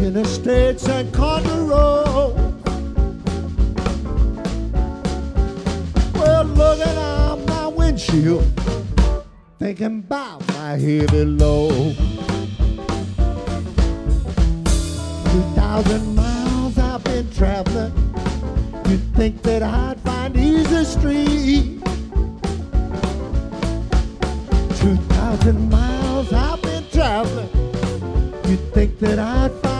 interstate 0.08 0.80
St. 0.80 1.12
Conry 1.12 1.68
Road. 1.68 2.34
Well, 6.14 6.44
looking 6.44 6.96
out 6.96 7.36
my 7.46 7.66
windshield, 7.66 8.46
thinking 9.58 9.98
about 9.98 10.48
my 10.48 10.78
heavy 10.78 11.26
load. 11.26 11.94
2,000 15.26 16.14
miles 16.14 16.78
I've 16.78 17.04
been 17.04 17.30
traveling. 17.30 17.92
You'd 18.88 19.14
think 19.14 19.42
that 19.42 19.62
I'd 19.62 20.00
find 20.00 20.34
easy 20.38 20.84
street. 20.84 21.84
2,000 24.80 25.68
miles 25.68 26.32
I've 26.32 26.62
been 26.62 26.88
traveling. 26.90 27.50
You'd 28.46 28.72
think 28.72 28.98
that 29.00 29.18
I'd 29.18 29.52
find 29.60 29.77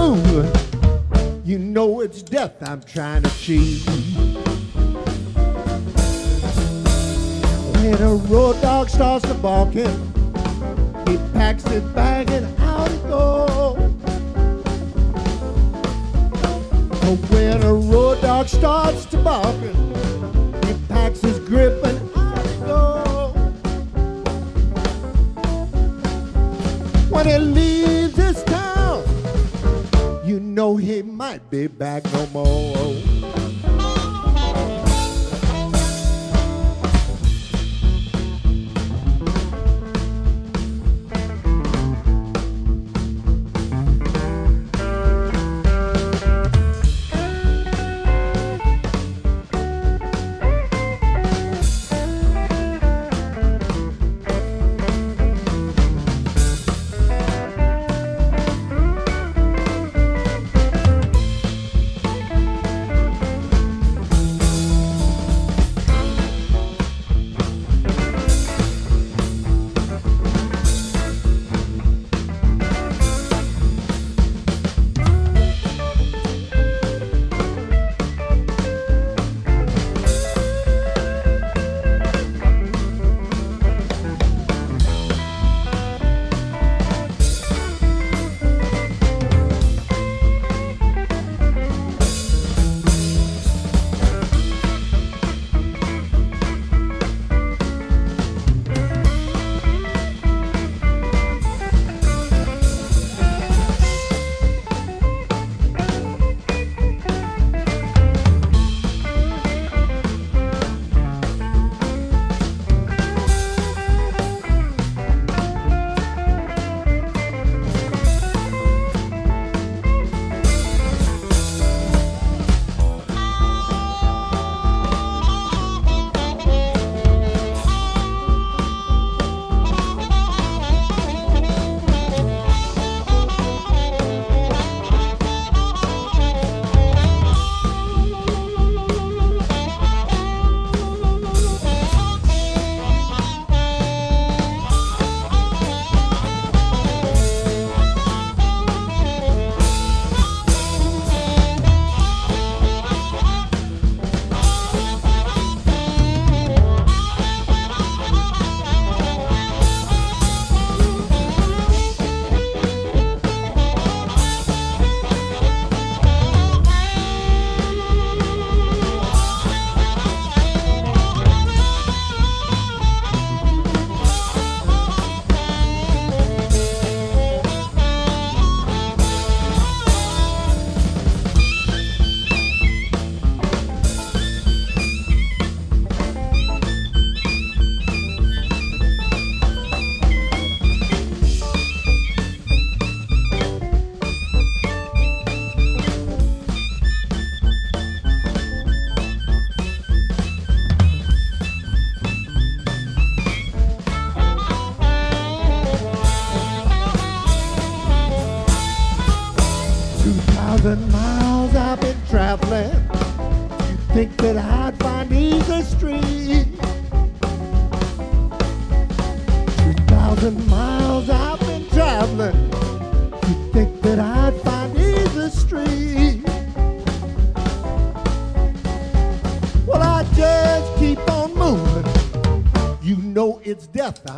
keep. 0.00 0.46
You 1.44 1.58
know 1.58 2.00
it's 2.00 2.22
death 2.22 2.56
I'm 2.62 2.82
trying 2.82 3.22
to 3.22 3.30
cheat. 3.38 3.82
When 7.76 8.00
a 8.02 8.14
road 8.14 8.60
dog 8.62 8.88
starts 8.88 9.26
to 9.26 9.34
barking, 9.34 9.88
he 11.06 11.16
packs 11.32 11.64
his 11.64 11.82
bag 11.92 12.30
and 12.30 12.46
out 12.60 12.90
he 12.90 12.98
goes. 12.98 13.92
But 17.00 17.18
when 17.30 17.62
a 17.62 17.74
road 17.74 18.20
dog 18.22 18.48
starts 18.48 19.04
to 19.06 19.16
barking, 19.18 19.74
he 20.66 20.74
packs 20.88 21.20
his 21.20 21.38
grip 21.40 21.84
and 21.84 21.99
know 30.60 30.76
he 30.76 31.00
might 31.00 31.48
be 31.48 31.66
back 31.66 32.04
no 32.12 32.26
more. 32.26 33.19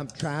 I'm 0.03 0.09
trying 0.17 0.32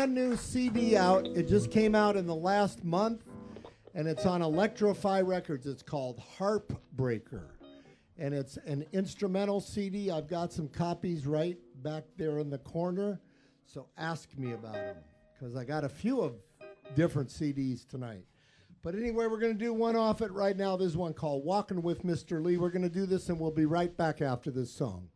brand 0.00 0.14
new 0.14 0.34
CD 0.34 0.96
out. 0.96 1.26
It 1.26 1.46
just 1.46 1.70
came 1.70 1.94
out 1.94 2.16
in 2.16 2.26
the 2.26 2.34
last 2.34 2.82
month, 2.82 3.22
and 3.94 4.08
it's 4.08 4.24
on 4.24 4.40
Electro-Fi 4.40 5.20
Records. 5.20 5.66
It's 5.66 5.82
called 5.82 6.18
Harp 6.38 6.72
Breaker, 6.94 7.50
And 8.16 8.32
it's 8.32 8.56
an 8.64 8.86
instrumental 8.92 9.60
CD. 9.60 10.10
I've 10.10 10.26
got 10.26 10.54
some 10.54 10.68
copies 10.68 11.26
right 11.26 11.58
back 11.82 12.04
there 12.16 12.38
in 12.38 12.48
the 12.48 12.56
corner. 12.56 13.20
So 13.66 13.88
ask 13.98 14.34
me 14.38 14.52
about 14.52 14.72
them, 14.72 14.96
because 15.34 15.54
I 15.54 15.64
got 15.64 15.84
a 15.84 15.88
few 15.90 16.22
of 16.22 16.36
different 16.94 17.28
CDs 17.28 17.86
tonight. 17.86 18.24
But 18.82 18.94
anyway, 18.94 19.26
we're 19.26 19.38
going 19.38 19.52
to 19.52 19.64
do 19.64 19.74
one 19.74 19.96
off 19.96 20.22
it 20.22 20.32
right 20.32 20.56
now. 20.56 20.78
There's 20.78 20.96
one 20.96 21.12
called 21.12 21.44
Walking 21.44 21.82
with 21.82 22.06
Mr. 22.06 22.42
Lee. 22.42 22.56
We're 22.56 22.70
going 22.70 22.80
to 22.80 22.88
do 22.88 23.04
this, 23.04 23.28
and 23.28 23.38
we'll 23.38 23.50
be 23.50 23.66
right 23.66 23.94
back 23.94 24.22
after 24.22 24.50
this 24.50 24.72
song. 24.72 25.08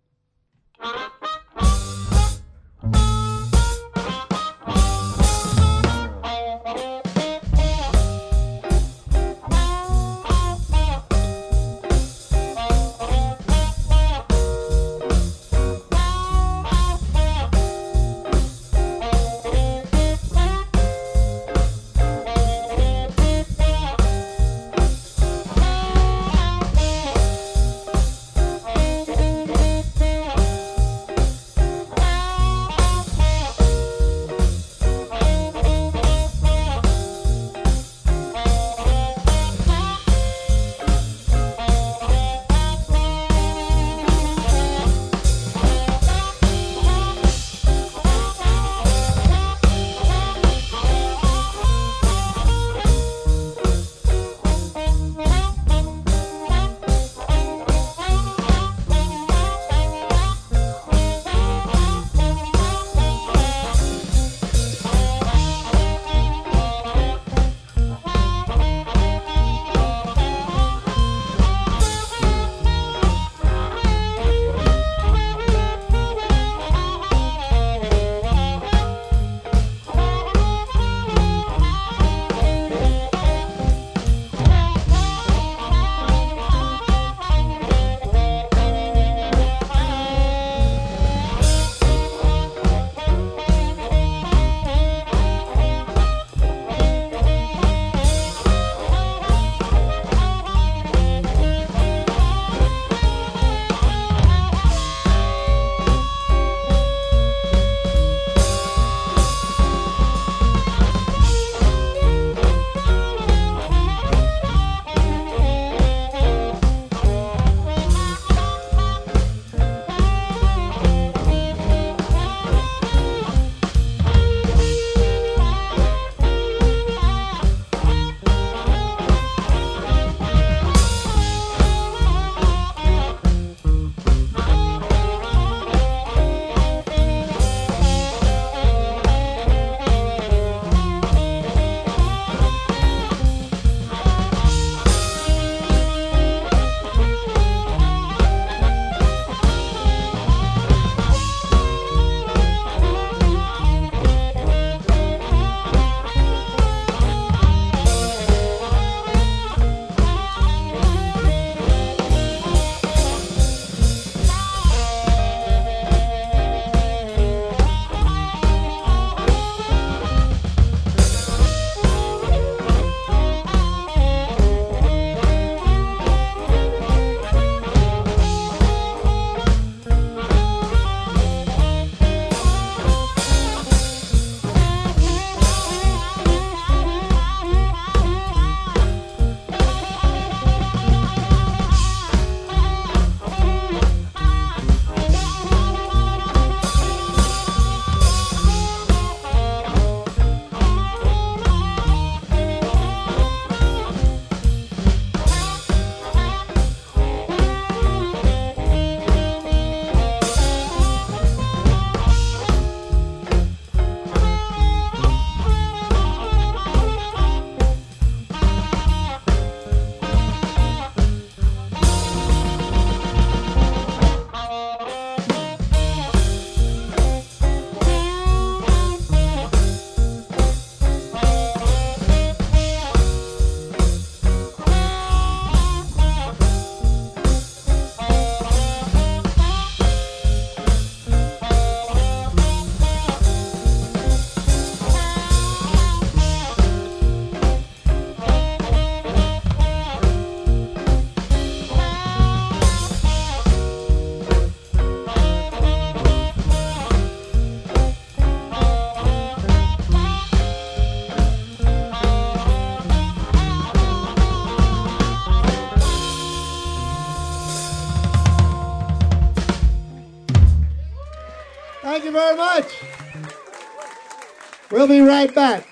We'll 274.74 274.88
be 274.88 275.00
right 275.02 275.32
back. 275.32 275.68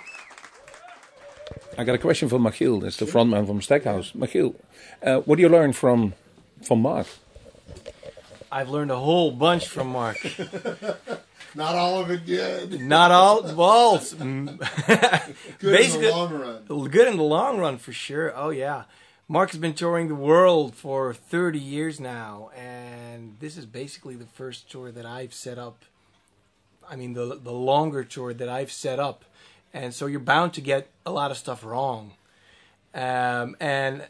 I 1.76 1.82
got 1.82 1.96
a 1.96 1.98
question 1.98 2.28
for 2.28 2.38
Michiel. 2.38 2.80
That's 2.80 2.98
the 2.98 3.04
frontman 3.04 3.48
from 3.48 3.60
Stackhouse. 3.60 4.12
Michiel, 4.12 4.54
uh, 5.02 5.16
what 5.22 5.36
do 5.36 5.42
you 5.42 5.48
learn 5.48 5.72
from 5.72 6.14
from 6.62 6.82
Mark? 6.82 7.08
I've 8.52 8.68
learned 8.68 8.92
a 8.92 8.96
whole 8.98 9.32
bunch 9.32 9.66
from 9.66 9.88
Mark. 9.88 10.18
Not 11.56 11.74
all 11.74 12.00
of 12.00 12.12
it 12.12 12.24
good. 12.24 12.80
Not 12.80 13.10
all. 13.10 13.42
Well, 13.56 13.98
Good 14.18 14.58
Basically- 15.60 16.06
in 16.06 16.12
the 16.12 16.16
long 16.16 16.32
run. 16.68 16.88
good 16.88 17.08
in 17.08 17.16
the 17.16 17.24
long 17.24 17.58
run 17.58 17.78
for 17.78 17.92
sure. 17.92 18.32
Oh 18.36 18.50
yeah, 18.50 18.84
Mark 19.26 19.50
has 19.50 19.58
been 19.58 19.74
touring 19.74 20.06
the 20.06 20.14
world 20.14 20.76
for 20.76 21.12
30 21.12 21.58
years 21.58 21.98
now, 21.98 22.50
and 22.56 23.36
this 23.40 23.56
is 23.56 23.66
basically 23.66 24.14
the 24.14 24.26
first 24.26 24.70
tour 24.70 24.92
that 24.92 25.04
I've 25.04 25.34
set 25.34 25.58
up. 25.58 25.84
I 26.92 26.96
mean, 26.96 27.14
the 27.14 27.38
the 27.42 27.52
longer 27.52 28.04
tour 28.04 28.34
that 28.34 28.50
I've 28.50 28.70
set 28.70 29.00
up, 29.00 29.24
and 29.72 29.94
so 29.94 30.04
you're 30.04 30.20
bound 30.20 30.52
to 30.54 30.60
get 30.60 30.88
a 31.06 31.10
lot 31.10 31.30
of 31.30 31.38
stuff 31.38 31.64
wrong. 31.64 32.12
Um, 32.94 33.56
and 33.58 34.06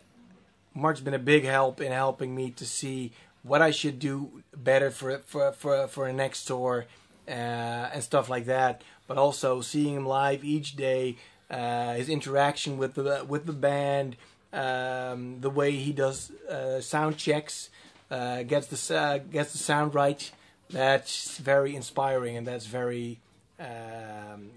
Mark's 0.74 1.00
been 1.00 1.14
a 1.14 1.18
big 1.20 1.44
help 1.44 1.80
in 1.80 1.92
helping 1.92 2.34
me 2.34 2.50
to 2.50 2.66
see 2.66 3.12
what 3.44 3.62
I 3.62 3.70
should 3.70 4.00
do 4.00 4.42
better 4.56 4.90
for 4.90 5.18
for 5.18 5.52
for 5.52 5.86
for 5.86 6.08
a 6.08 6.12
next 6.12 6.44
tour 6.46 6.86
uh, 7.28 7.30
and 7.30 8.02
stuff 8.02 8.28
like 8.28 8.46
that. 8.46 8.82
But 9.06 9.16
also 9.16 9.60
seeing 9.60 9.94
him 9.94 10.06
live 10.06 10.42
each 10.42 10.74
day, 10.74 11.18
uh, 11.48 11.94
his 11.94 12.08
interaction 12.08 12.78
with 12.78 12.94
the 12.94 13.24
with 13.28 13.46
the 13.46 13.52
band, 13.52 14.16
um, 14.52 15.40
the 15.40 15.50
way 15.50 15.70
he 15.70 15.92
does 15.92 16.32
uh, 16.50 16.80
sound 16.80 17.16
checks, 17.16 17.70
uh, 18.10 18.42
gets 18.42 18.66
the 18.66 18.96
uh, 18.96 19.18
gets 19.18 19.52
the 19.52 19.58
sound 19.58 19.94
right. 19.94 20.32
That's 20.72 21.38
very 21.38 21.76
inspiring, 21.76 22.36
and 22.36 22.46
that's 22.46 22.66
very 22.66 23.20
um, 23.60 24.50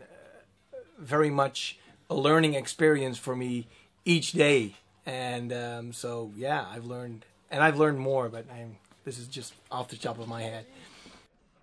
very 0.98 1.30
much 1.30 1.78
a 2.10 2.16
learning 2.16 2.54
experience 2.54 3.18
for 3.18 3.36
me 3.36 3.68
each 4.06 4.32
day. 4.32 4.76
And 5.06 5.54
um, 5.54 5.94
so, 5.94 6.32
yeah, 6.36 6.66
I've 6.72 6.86
learned, 6.86 7.26
and 7.52 7.62
I've 7.62 7.78
learned 7.78 8.00
more, 8.00 8.30
but 8.30 8.46
I'm, 8.52 8.78
this 9.04 9.20
is 9.20 9.28
just 9.28 9.54
off 9.72 9.90
the 9.90 9.98
top 9.98 10.20
of 10.20 10.28
my 10.28 10.42
head. 10.42 10.66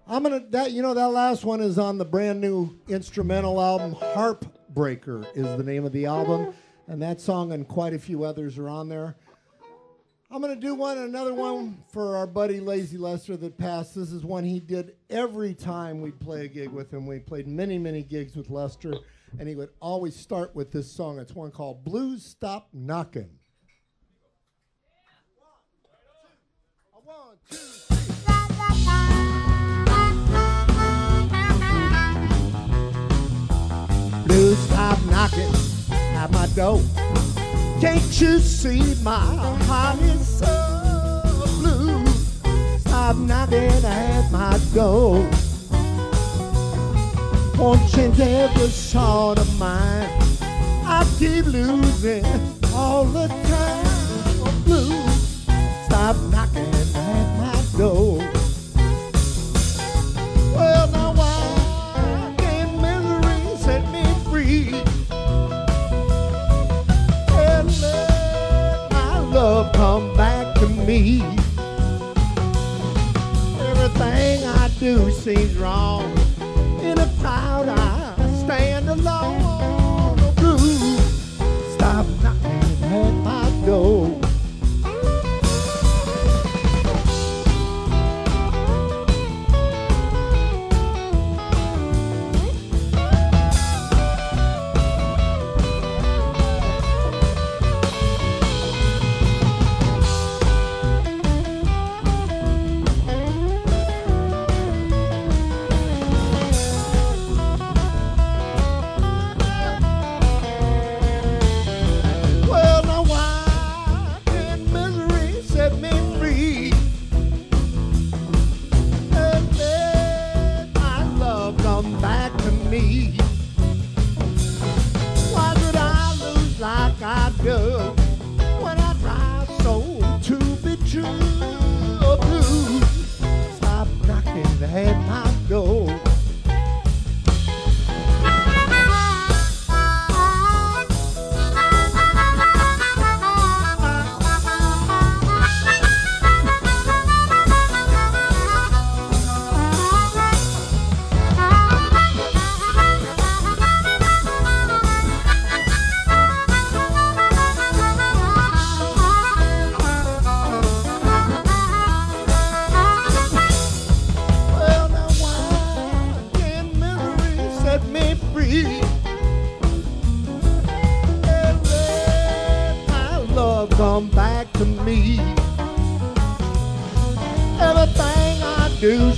I'm 0.07 0.25
gonna 0.25 0.43
that 0.51 0.73
you 0.73 0.83
know 0.83 0.95
that 0.95 1.09
last 1.11 1.45
one 1.45 1.61
is 1.61 1.79
on 1.79 1.97
the 1.97 2.05
brand 2.05 2.41
new 2.41 2.77
instrumental 2.89 3.61
album 3.61 3.93
Harp 3.93 4.45
Breaker 4.69 5.25
is 5.37 5.47
the 5.57 5.63
name 5.63 5.85
of 5.85 5.93
the 5.93 6.07
album, 6.07 6.55
and 6.89 7.01
that 7.03 7.21
song 7.21 7.53
and 7.53 7.69
quite 7.69 7.95
a 7.95 8.01
few 8.01 8.25
others 8.25 8.59
are 8.59 8.69
on 8.69 8.89
there. 8.89 9.15
I'm 10.35 10.41
gonna 10.41 10.57
do 10.57 10.75
one 10.75 10.97
another 10.97 11.35
one 11.35 11.85
for 11.93 12.17
our 12.17 12.27
buddy 12.27 12.59
Lazy 12.59 12.97
Lester 12.97 13.37
that 13.37 13.59
passed. 13.59 13.95
This 13.95 14.13
is 14.13 14.25
one 14.25 14.45
he 14.45 14.61
did 14.61 14.95
every 15.11 15.53
time 15.53 16.01
we'd 16.01 16.19
play 16.19 16.47
a 16.47 16.49
gig 16.49 16.71
with 16.71 16.91
him. 16.91 17.07
We 17.07 17.19
played 17.19 17.47
many 17.47 17.77
many 17.77 18.03
gigs 18.03 18.35
with 18.35 18.49
Lester, 18.49 18.95
and 19.39 19.47
he 19.47 19.55
would 19.55 19.69
always 19.79 20.17
start 20.17 20.57
with 20.57 20.73
this 20.73 20.91
song. 20.91 21.19
It's 21.19 21.35
one 21.35 21.51
called 21.51 21.85
Blues 21.85 22.25
Stop 22.25 22.69
Knocking. 22.73 23.29
Blues 34.27 34.59
stop 34.61 34.99
knocking 35.11 35.53
at 35.93 36.31
my 36.31 36.47
door. 36.57 36.81
Can't 37.83 38.21
you 38.21 38.39
see 38.39 38.95
my 39.03 39.19
heart 39.67 40.01
is 40.03 40.39
so 40.39 41.21
blue? 41.59 42.07
Stop 42.79 43.17
knocking 43.17 43.85
at 43.85 44.31
my 44.31 44.57
door. 44.73 45.29
Won't 47.59 47.91
change 47.91 48.21
every 48.21 48.69
sort 48.69 49.41
of 49.41 49.59
mine. 49.59 50.09
I 50.87 51.05
keep 51.19 51.45
losing 51.47 52.25
all 52.73 53.05
the 53.05 53.27
time. 53.27 54.63
Blues, 54.63 55.45
stop 55.87 56.15
knocking 56.31 56.73
at 56.95 57.37
my 57.37 57.65
door. 57.77 58.32
Everything 73.61 74.45
I 74.45 74.71
do 74.79 75.11
seems 75.11 75.57
wrong. 75.57 76.05
In 76.81 76.97
a 76.97 77.11
crowd, 77.19 77.52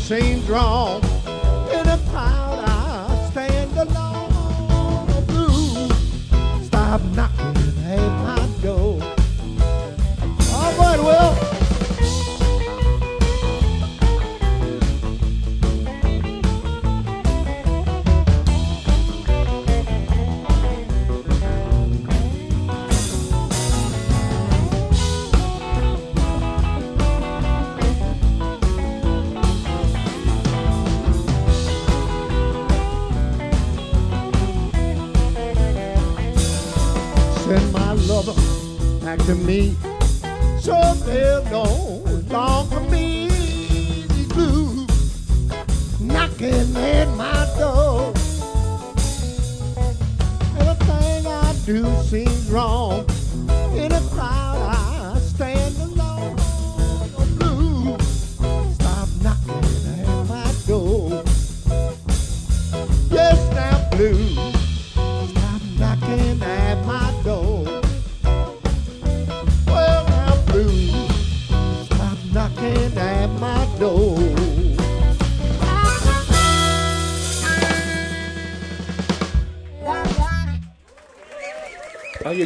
seems 0.04 0.46
wrong. 0.50 1.13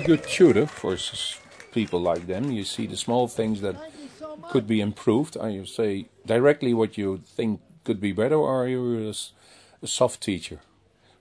Good 0.09 0.25
tutor 0.25 0.67
for 0.67 0.97
people 1.73 2.01
like 2.01 2.27
them? 2.27 2.51
You 2.51 2.65
see 2.65 2.87
the 2.87 2.97
small 2.97 3.29
things 3.29 3.61
that 3.61 3.77
could 4.51 4.67
be 4.67 4.81
improved. 4.81 5.37
Are 5.37 5.51
you 5.51 5.67
say 5.67 6.09
directly 6.25 6.73
what 6.73 6.97
you 6.97 7.21
think 7.27 7.61
could 7.85 8.01
be 8.01 8.13
better, 8.13 8.37
or 8.37 8.63
are 8.63 8.69
you 8.69 9.13
a, 9.83 9.87
soft 9.87 10.23
teacher? 10.23 10.61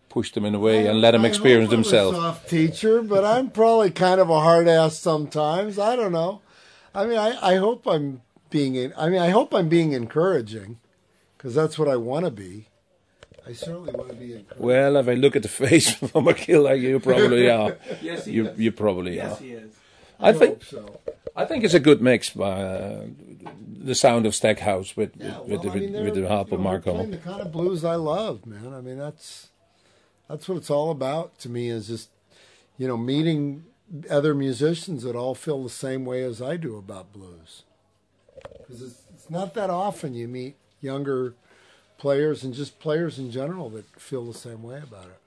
Push 0.08 0.32
them 0.32 0.46
in 0.46 0.56
a 0.56 0.60
way 0.60 0.88
and 0.88 1.02
let 1.02 1.12
them 1.12 1.26
experience 1.26 1.70
hope 1.70 1.74
I'm 1.74 1.80
a 1.80 1.84
themselves. 1.84 2.18
soft 2.18 2.50
teacher, 2.50 3.02
but 3.02 3.26
I'm 3.26 3.50
probably 3.50 3.92
kind 3.92 4.22
of 4.22 4.30
a 4.30 4.40
hard 4.40 4.68
ass 4.70 4.98
sometimes. 4.98 5.78
I 5.78 5.96
don't 5.98 6.14
know. 6.14 6.42
I 6.96 7.06
mean, 7.06 7.18
I, 7.18 7.38
I 7.42 7.56
hope 7.58 7.86
I'm 7.86 8.22
being. 8.50 8.94
I 8.98 9.10
mean, 9.10 9.20
I 9.20 9.30
hope 9.30 9.54
I'm 9.54 9.68
being 9.68 9.92
encouraging, 9.92 10.80
because 11.38 11.54
that's 11.54 11.78
what 11.78 11.90
I 11.90 11.98
want 11.98 12.24
to 12.26 12.32
be. 12.32 12.70
I 13.48 13.54
certainly 13.54 13.93
want 13.93 14.10
to 14.10 14.16
be 14.16 14.34
encouraging. 14.36 14.66
Well, 14.66 14.98
if 14.98 15.08
I 15.08 15.14
look 15.14 15.36
at 15.36 15.41
the 15.43 15.48
face 15.68 16.02
of 16.02 16.28
a 16.28 16.34
kid 16.34 16.60
like 16.60 16.82
you, 16.82 17.00
probably 17.00 17.50
are. 17.60 17.78
Yes, 18.02 18.26
he 18.26 18.34
You, 18.34 18.48
is. 18.50 18.60
you 18.60 18.72
probably 18.72 19.16
Yes, 19.16 19.26
are. 19.26 19.30
Yes, 19.30 19.39
he 19.39 19.52
is. 19.52 19.74
I 20.20 20.34
think 20.34 20.54
hope 20.56 20.64
so. 20.64 21.00
I 21.36 21.45
think 21.45 21.64
it's 21.64 21.76
a 21.76 21.80
good 21.80 22.02
mix 22.02 22.32
by 22.32 22.50
uh, 22.64 23.06
the 23.80 23.93
sound 23.93 24.26
of 24.26 24.34
Stackhouse 24.34 24.98
with 24.98 25.12
Yeah, 25.16 25.39
with, 25.41 25.64
well, 25.64 25.72
I 25.72 25.76
mean, 25.80 25.93
with, 25.93 26.04
with 26.06 26.16
the 26.16 26.28
harp 26.28 26.50
you 26.50 26.56
of 26.56 26.60
know, 26.62 26.64
they're 26.64 26.72
Marco. 26.74 26.93
playing 26.95 27.12
the 27.12 27.18
kind 27.18 27.41
of 27.41 27.52
blues 27.52 27.86
I 27.86 27.95
love, 27.95 28.45
man. 28.48 28.74
I 28.74 28.82
mean, 28.82 28.98
that's 28.98 29.50
that's 30.28 30.50
what 30.50 30.58
it's 30.58 30.70
all 30.72 30.89
about 30.89 31.38
to 31.39 31.50
me. 31.50 31.70
Is 31.70 31.88
just 31.88 32.10
you 32.80 32.88
know 32.88 32.98
meeting 32.98 33.66
other 34.10 34.34
musicians 34.34 35.04
that 35.04 35.16
all 35.16 35.36
feel 35.36 35.64
the 35.64 35.70
same 35.70 36.04
way 36.06 36.24
as 36.24 36.41
I 36.41 36.58
do 36.58 36.76
about 36.78 37.14
blues. 37.14 37.64
Because 38.58 38.82
it's, 38.82 39.02
it's 39.14 39.30
not 39.30 39.54
that 39.54 39.70
often 39.70 40.14
you 40.16 40.28
meet 40.28 40.56
younger 40.82 41.36
players 41.98 42.43
and 42.43 42.54
just 42.54 42.80
players 42.80 43.20
in 43.20 43.32
general 43.32 43.70
that 43.72 43.86
feel 44.00 44.26
the 44.26 44.38
same 44.38 44.64
way 44.64 44.78
about 44.78 45.06
it. 45.06 45.20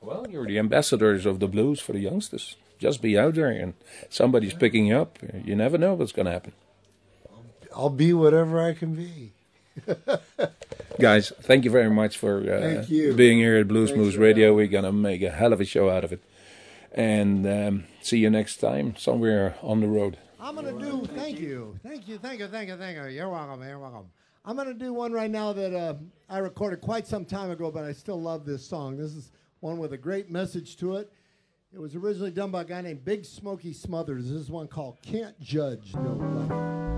Well, 0.00 0.26
you're 0.28 0.46
the 0.46 0.58
ambassadors 0.58 1.26
of 1.26 1.40
the 1.40 1.48
blues 1.48 1.80
for 1.80 1.92
the 1.92 2.00
youngsters. 2.00 2.56
Just 2.78 3.00
be 3.00 3.16
out 3.16 3.34
there 3.34 3.50
and 3.50 3.74
somebody's 4.10 4.54
picking 4.54 4.86
you 4.86 4.96
up. 4.96 5.18
You 5.44 5.54
never 5.54 5.78
know 5.78 5.94
what's 5.94 6.12
going 6.12 6.26
to 6.26 6.32
happen. 6.32 6.52
I'll 7.74 7.90
be 7.90 8.12
whatever 8.12 8.60
I 8.60 8.74
can 8.74 8.94
be. 8.94 9.32
Guys, 11.00 11.32
thank 11.40 11.64
you 11.64 11.70
very 11.70 11.90
much 11.90 12.18
for 12.18 12.38
uh, 12.40 12.84
being 12.88 13.38
here 13.38 13.56
at 13.56 13.68
Blues 13.68 13.90
Thanks 13.90 13.98
Moose 14.04 14.14
for 14.14 14.20
Radio. 14.20 14.54
We're 14.54 14.66
going 14.66 14.84
to 14.84 14.92
make 14.92 15.22
a 15.22 15.30
hell 15.30 15.52
of 15.52 15.60
a 15.60 15.64
show 15.64 15.88
out 15.88 16.04
of 16.04 16.12
it. 16.12 16.22
And 16.92 17.46
um, 17.46 17.84
see 18.02 18.18
you 18.18 18.28
next 18.28 18.56
time 18.56 18.96
somewhere 18.96 19.54
on 19.62 19.80
the 19.80 19.86
road. 19.86 20.18
I'm 20.42 20.56
gonna 20.56 20.72
do. 20.72 21.06
Thank 21.14 21.38
you, 21.38 21.78
thank 21.84 22.08
you, 22.08 22.18
thank 22.18 22.40
you, 22.40 22.48
thank 22.48 22.68
you, 22.68 22.76
thank 22.76 22.98
you. 22.98 23.04
You're 23.04 23.28
welcome. 23.28 23.62
You're 23.62 23.78
welcome. 23.78 24.06
I'm 24.44 24.56
gonna 24.56 24.74
do 24.74 24.92
one 24.92 25.12
right 25.12 25.30
now 25.30 25.52
that 25.52 25.72
uh, 25.72 25.94
I 26.28 26.38
recorded 26.38 26.80
quite 26.80 27.06
some 27.06 27.24
time 27.24 27.52
ago, 27.52 27.70
but 27.70 27.84
I 27.84 27.92
still 27.92 28.20
love 28.20 28.44
this 28.44 28.66
song. 28.66 28.96
This 28.96 29.14
is 29.14 29.30
one 29.60 29.78
with 29.78 29.92
a 29.92 29.98
great 29.98 30.30
message 30.30 30.76
to 30.78 30.96
it. 30.96 31.12
It 31.72 31.78
was 31.78 31.94
originally 31.94 32.32
done 32.32 32.50
by 32.50 32.62
a 32.62 32.64
guy 32.64 32.80
named 32.80 33.04
Big 33.04 33.24
Smokey 33.24 33.72
Smothers. 33.72 34.24
This 34.28 34.40
is 34.40 34.50
one 34.50 34.66
called 34.66 34.98
"Can't 35.00 35.38
Judge 35.38 35.94
Nobody." 35.94 36.91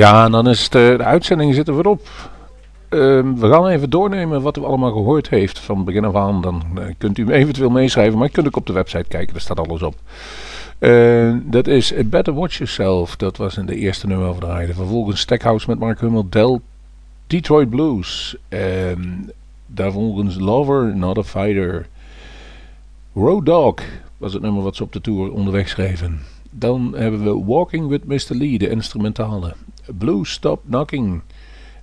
Ja, 0.00 0.24
en 0.24 0.30
dan 0.30 0.48
is 0.48 0.68
de, 0.68 0.94
de 0.96 1.04
uitzending 1.04 1.54
zitten 1.54 1.74
weer 1.74 1.86
op. 1.86 2.08
Ehm, 2.88 3.34
we 3.34 3.48
gaan 3.48 3.66
even 3.66 3.90
doornemen 3.90 4.42
wat 4.42 4.56
u 4.56 4.64
allemaal 4.64 4.92
gehoord 4.92 5.28
heeft 5.28 5.58
van 5.58 5.84
begin 5.84 6.04
af 6.04 6.14
aan. 6.14 6.40
Dan 6.40 6.62
eh, 6.74 6.84
kunt 6.98 7.18
u 7.18 7.30
eventueel 7.30 7.70
meeschrijven, 7.70 8.18
maar 8.18 8.28
kunt 8.28 8.46
ook 8.46 8.56
op 8.56 8.66
de 8.66 8.72
website 8.72 9.08
kijken, 9.08 9.32
daar 9.32 9.42
staat 9.42 9.68
alles 9.68 9.82
op. 9.82 9.94
Uh, 10.78 11.34
dat 11.42 11.66
is 11.66 11.92
Better 12.04 12.34
Watch 12.34 12.56
Yourself, 12.56 13.16
dat 13.16 13.36
was 13.36 13.56
in 13.56 13.66
de 13.66 13.74
eerste 13.74 14.06
nummer 14.06 14.28
over 14.28 14.40
de 14.40 14.74
Vervolgens 14.74 15.20
Stackhouse 15.20 15.70
met 15.70 15.78
Mark 15.78 16.00
Hummel, 16.00 16.26
Del, 16.30 16.60
Detroit 17.26 17.70
Blues. 17.70 18.36
Um, 18.48 19.30
daarvolgens 19.66 20.38
Lover, 20.38 20.96
Not 20.96 21.18
a 21.18 21.22
Fighter. 21.22 21.86
Road 23.14 23.46
Dog 23.46 23.74
was 24.16 24.32
het 24.32 24.42
nummer 24.42 24.62
wat 24.62 24.76
ze 24.76 24.82
op 24.82 24.92
de 24.92 25.00
tour 25.00 25.32
onderweg 25.32 25.68
schreven. 25.68 26.20
Dan 26.50 26.94
hebben 26.96 27.24
we 27.24 27.44
Walking 27.44 27.88
with 27.88 28.04
Mr. 28.04 28.36
Lee, 28.36 28.58
de 28.58 28.68
instrumentale. 28.68 29.54
Blue 29.98 30.26
Stop 30.26 30.62
Knocking. 30.68 31.22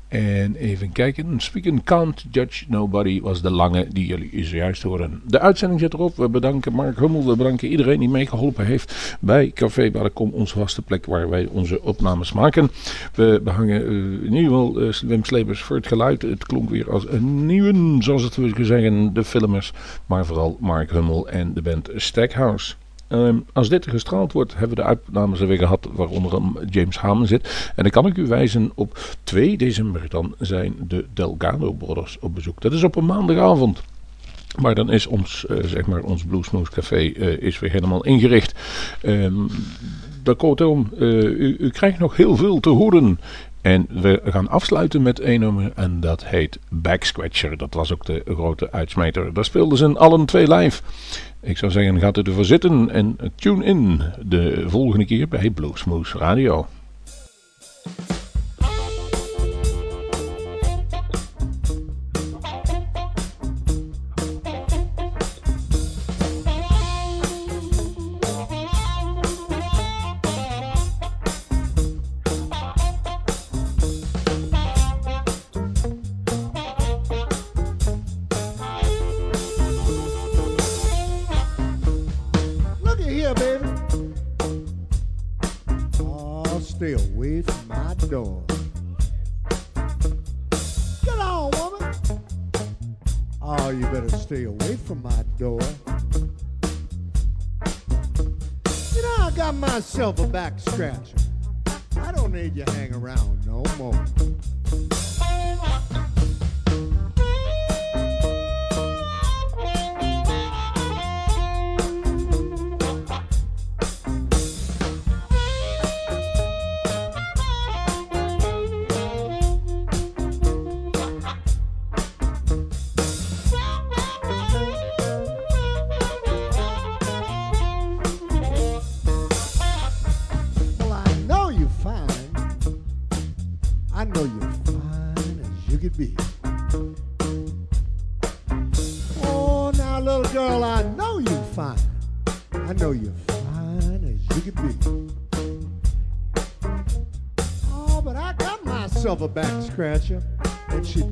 En 0.08 0.55
even 0.55 0.91
kijken. 0.91 1.39
Speaking 1.39 1.84
Can't 1.84 2.26
Judge 2.32 2.66
Nobody 2.68 3.22
was 3.22 3.41
de 3.41 3.51
lange 3.51 3.88
die 3.88 4.05
jullie 4.05 4.45
zojuist 4.45 4.84
horen. 4.84 5.22
De 5.26 5.39
uitzending 5.39 5.80
zit 5.80 5.93
erop. 5.93 6.16
We 6.16 6.30
bedanken 6.30 6.74
Mark 6.74 6.99
Hummel. 6.99 7.26
We 7.26 7.36
bedanken 7.36 7.68
iedereen 7.68 7.99
die 7.99 8.10
meegeholpen 8.10 8.66
heeft 8.66 9.18
bij 9.20 9.51
Café 9.53 9.91
Baracom. 9.91 10.30
Onze 10.30 10.60
vaste 10.60 10.82
plek 10.82 11.05
waar 11.05 11.30
wij 11.30 11.47
onze 11.51 11.82
opnames 11.82 12.34
maken. 12.34 12.72
We 13.16 13.41
behangen 13.43 13.82
uh, 13.82 14.24
in 14.24 14.34
ieder 14.34 14.43
geval 14.43 15.22
Slebers 15.22 15.62
voor 15.62 15.76
het 15.76 15.88
geluid. 15.88 16.22
Het 16.22 16.45
klonk 16.45 16.70
weer 16.70 16.91
als 16.91 17.08
een 17.10 17.45
nieuwe, 17.45 17.95
zoals 17.99 18.24
het 18.24 18.36
we 18.36 18.66
zeggen, 18.66 19.14
de 19.14 19.24
filmers. 19.24 19.74
Maar 20.05 20.26
vooral 20.26 20.58
Mark 20.60 20.91
Hummel 20.91 21.30
en 21.30 21.53
de 21.53 21.62
band 21.62 21.89
Stackhouse. 21.95 22.76
Um, 23.10 23.45
als 23.53 23.70
dit 23.70 23.88
gestraald 23.88 24.32
wordt, 24.32 24.51
hebben 24.51 24.70
we 24.70 24.84
de 24.84 24.88
uitnames 24.88 25.39
er 25.39 25.47
weer 25.47 25.58
gehad 25.58 25.88
waaronder 25.91 26.41
James 26.70 26.97
Hamen 26.97 27.28
zit. 27.28 27.72
En 27.76 27.84
dan 27.84 27.91
kan 27.91 28.05
ik 28.05 28.18
u 28.18 28.28
wijzen 28.28 28.72
op 28.76 28.99
2 29.24 29.58
december. 29.58 30.05
Dan 30.10 30.36
zijn 30.39 30.76
de 30.88 31.05
Delgado 31.14 31.72
Brothers 31.72 32.18
op 32.20 32.36
bezoek. 32.36 32.62
Dat 32.62 32.74
is 32.74 32.84
op 32.84 32.95
een 32.95 33.05
maandagavond. 33.05 33.84
Maar 34.62 34.76
dan 34.76 34.91
is 34.91 35.08
ons, 35.08 35.45
uh, 35.49 35.58
zeg 35.64 35.86
maar, 35.86 36.01
ons 36.01 36.26
Café 36.70 37.01
uh, 37.01 37.41
is 37.41 37.60
weer 37.60 37.72
helemaal 37.72 38.03
ingericht. 38.03 38.53
Um, 39.03 39.47
kortom, 40.38 40.89
uh, 40.99 41.24
u, 41.24 41.55
u 41.60 41.70
krijgt 41.70 41.99
nog 41.99 42.16
heel 42.16 42.36
veel 42.36 42.60
te 42.60 42.70
horen. 42.70 43.20
En 43.62 43.88
we 43.89 44.22
gaan 44.24 44.49
afsluiten 44.49 45.01
met 45.01 45.20
één 45.20 45.39
nummer 45.39 45.72
en 45.76 45.99
dat 45.99 46.26
heet 46.26 46.60
Backscratcher. 46.70 47.58
Dat 47.58 47.74
was 47.74 47.93
ook 47.93 48.05
de 48.05 48.22
grote 48.26 48.72
uitsmijter. 48.72 49.34
Daar 49.34 49.45
speelden 49.45 49.78
ze 49.78 49.97
allen 49.97 50.26
twee 50.26 50.53
live. 50.53 50.82
Ik 51.42 51.58
zou 51.58 51.72
zeggen, 51.72 52.00
gaat 52.00 52.18
u 52.18 52.22
ervoor 52.22 52.46
zitten 52.46 52.90
en 52.90 53.18
tune 53.36 53.66
in 53.66 54.02
de 54.26 54.64
volgende 54.68 55.06
keer 55.06 55.28
bij 55.28 55.50
Bluesmoose 55.50 56.18
Radio. 56.18 56.68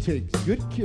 Takes. 0.05 0.45
Good 0.45 0.61
care 0.69 0.84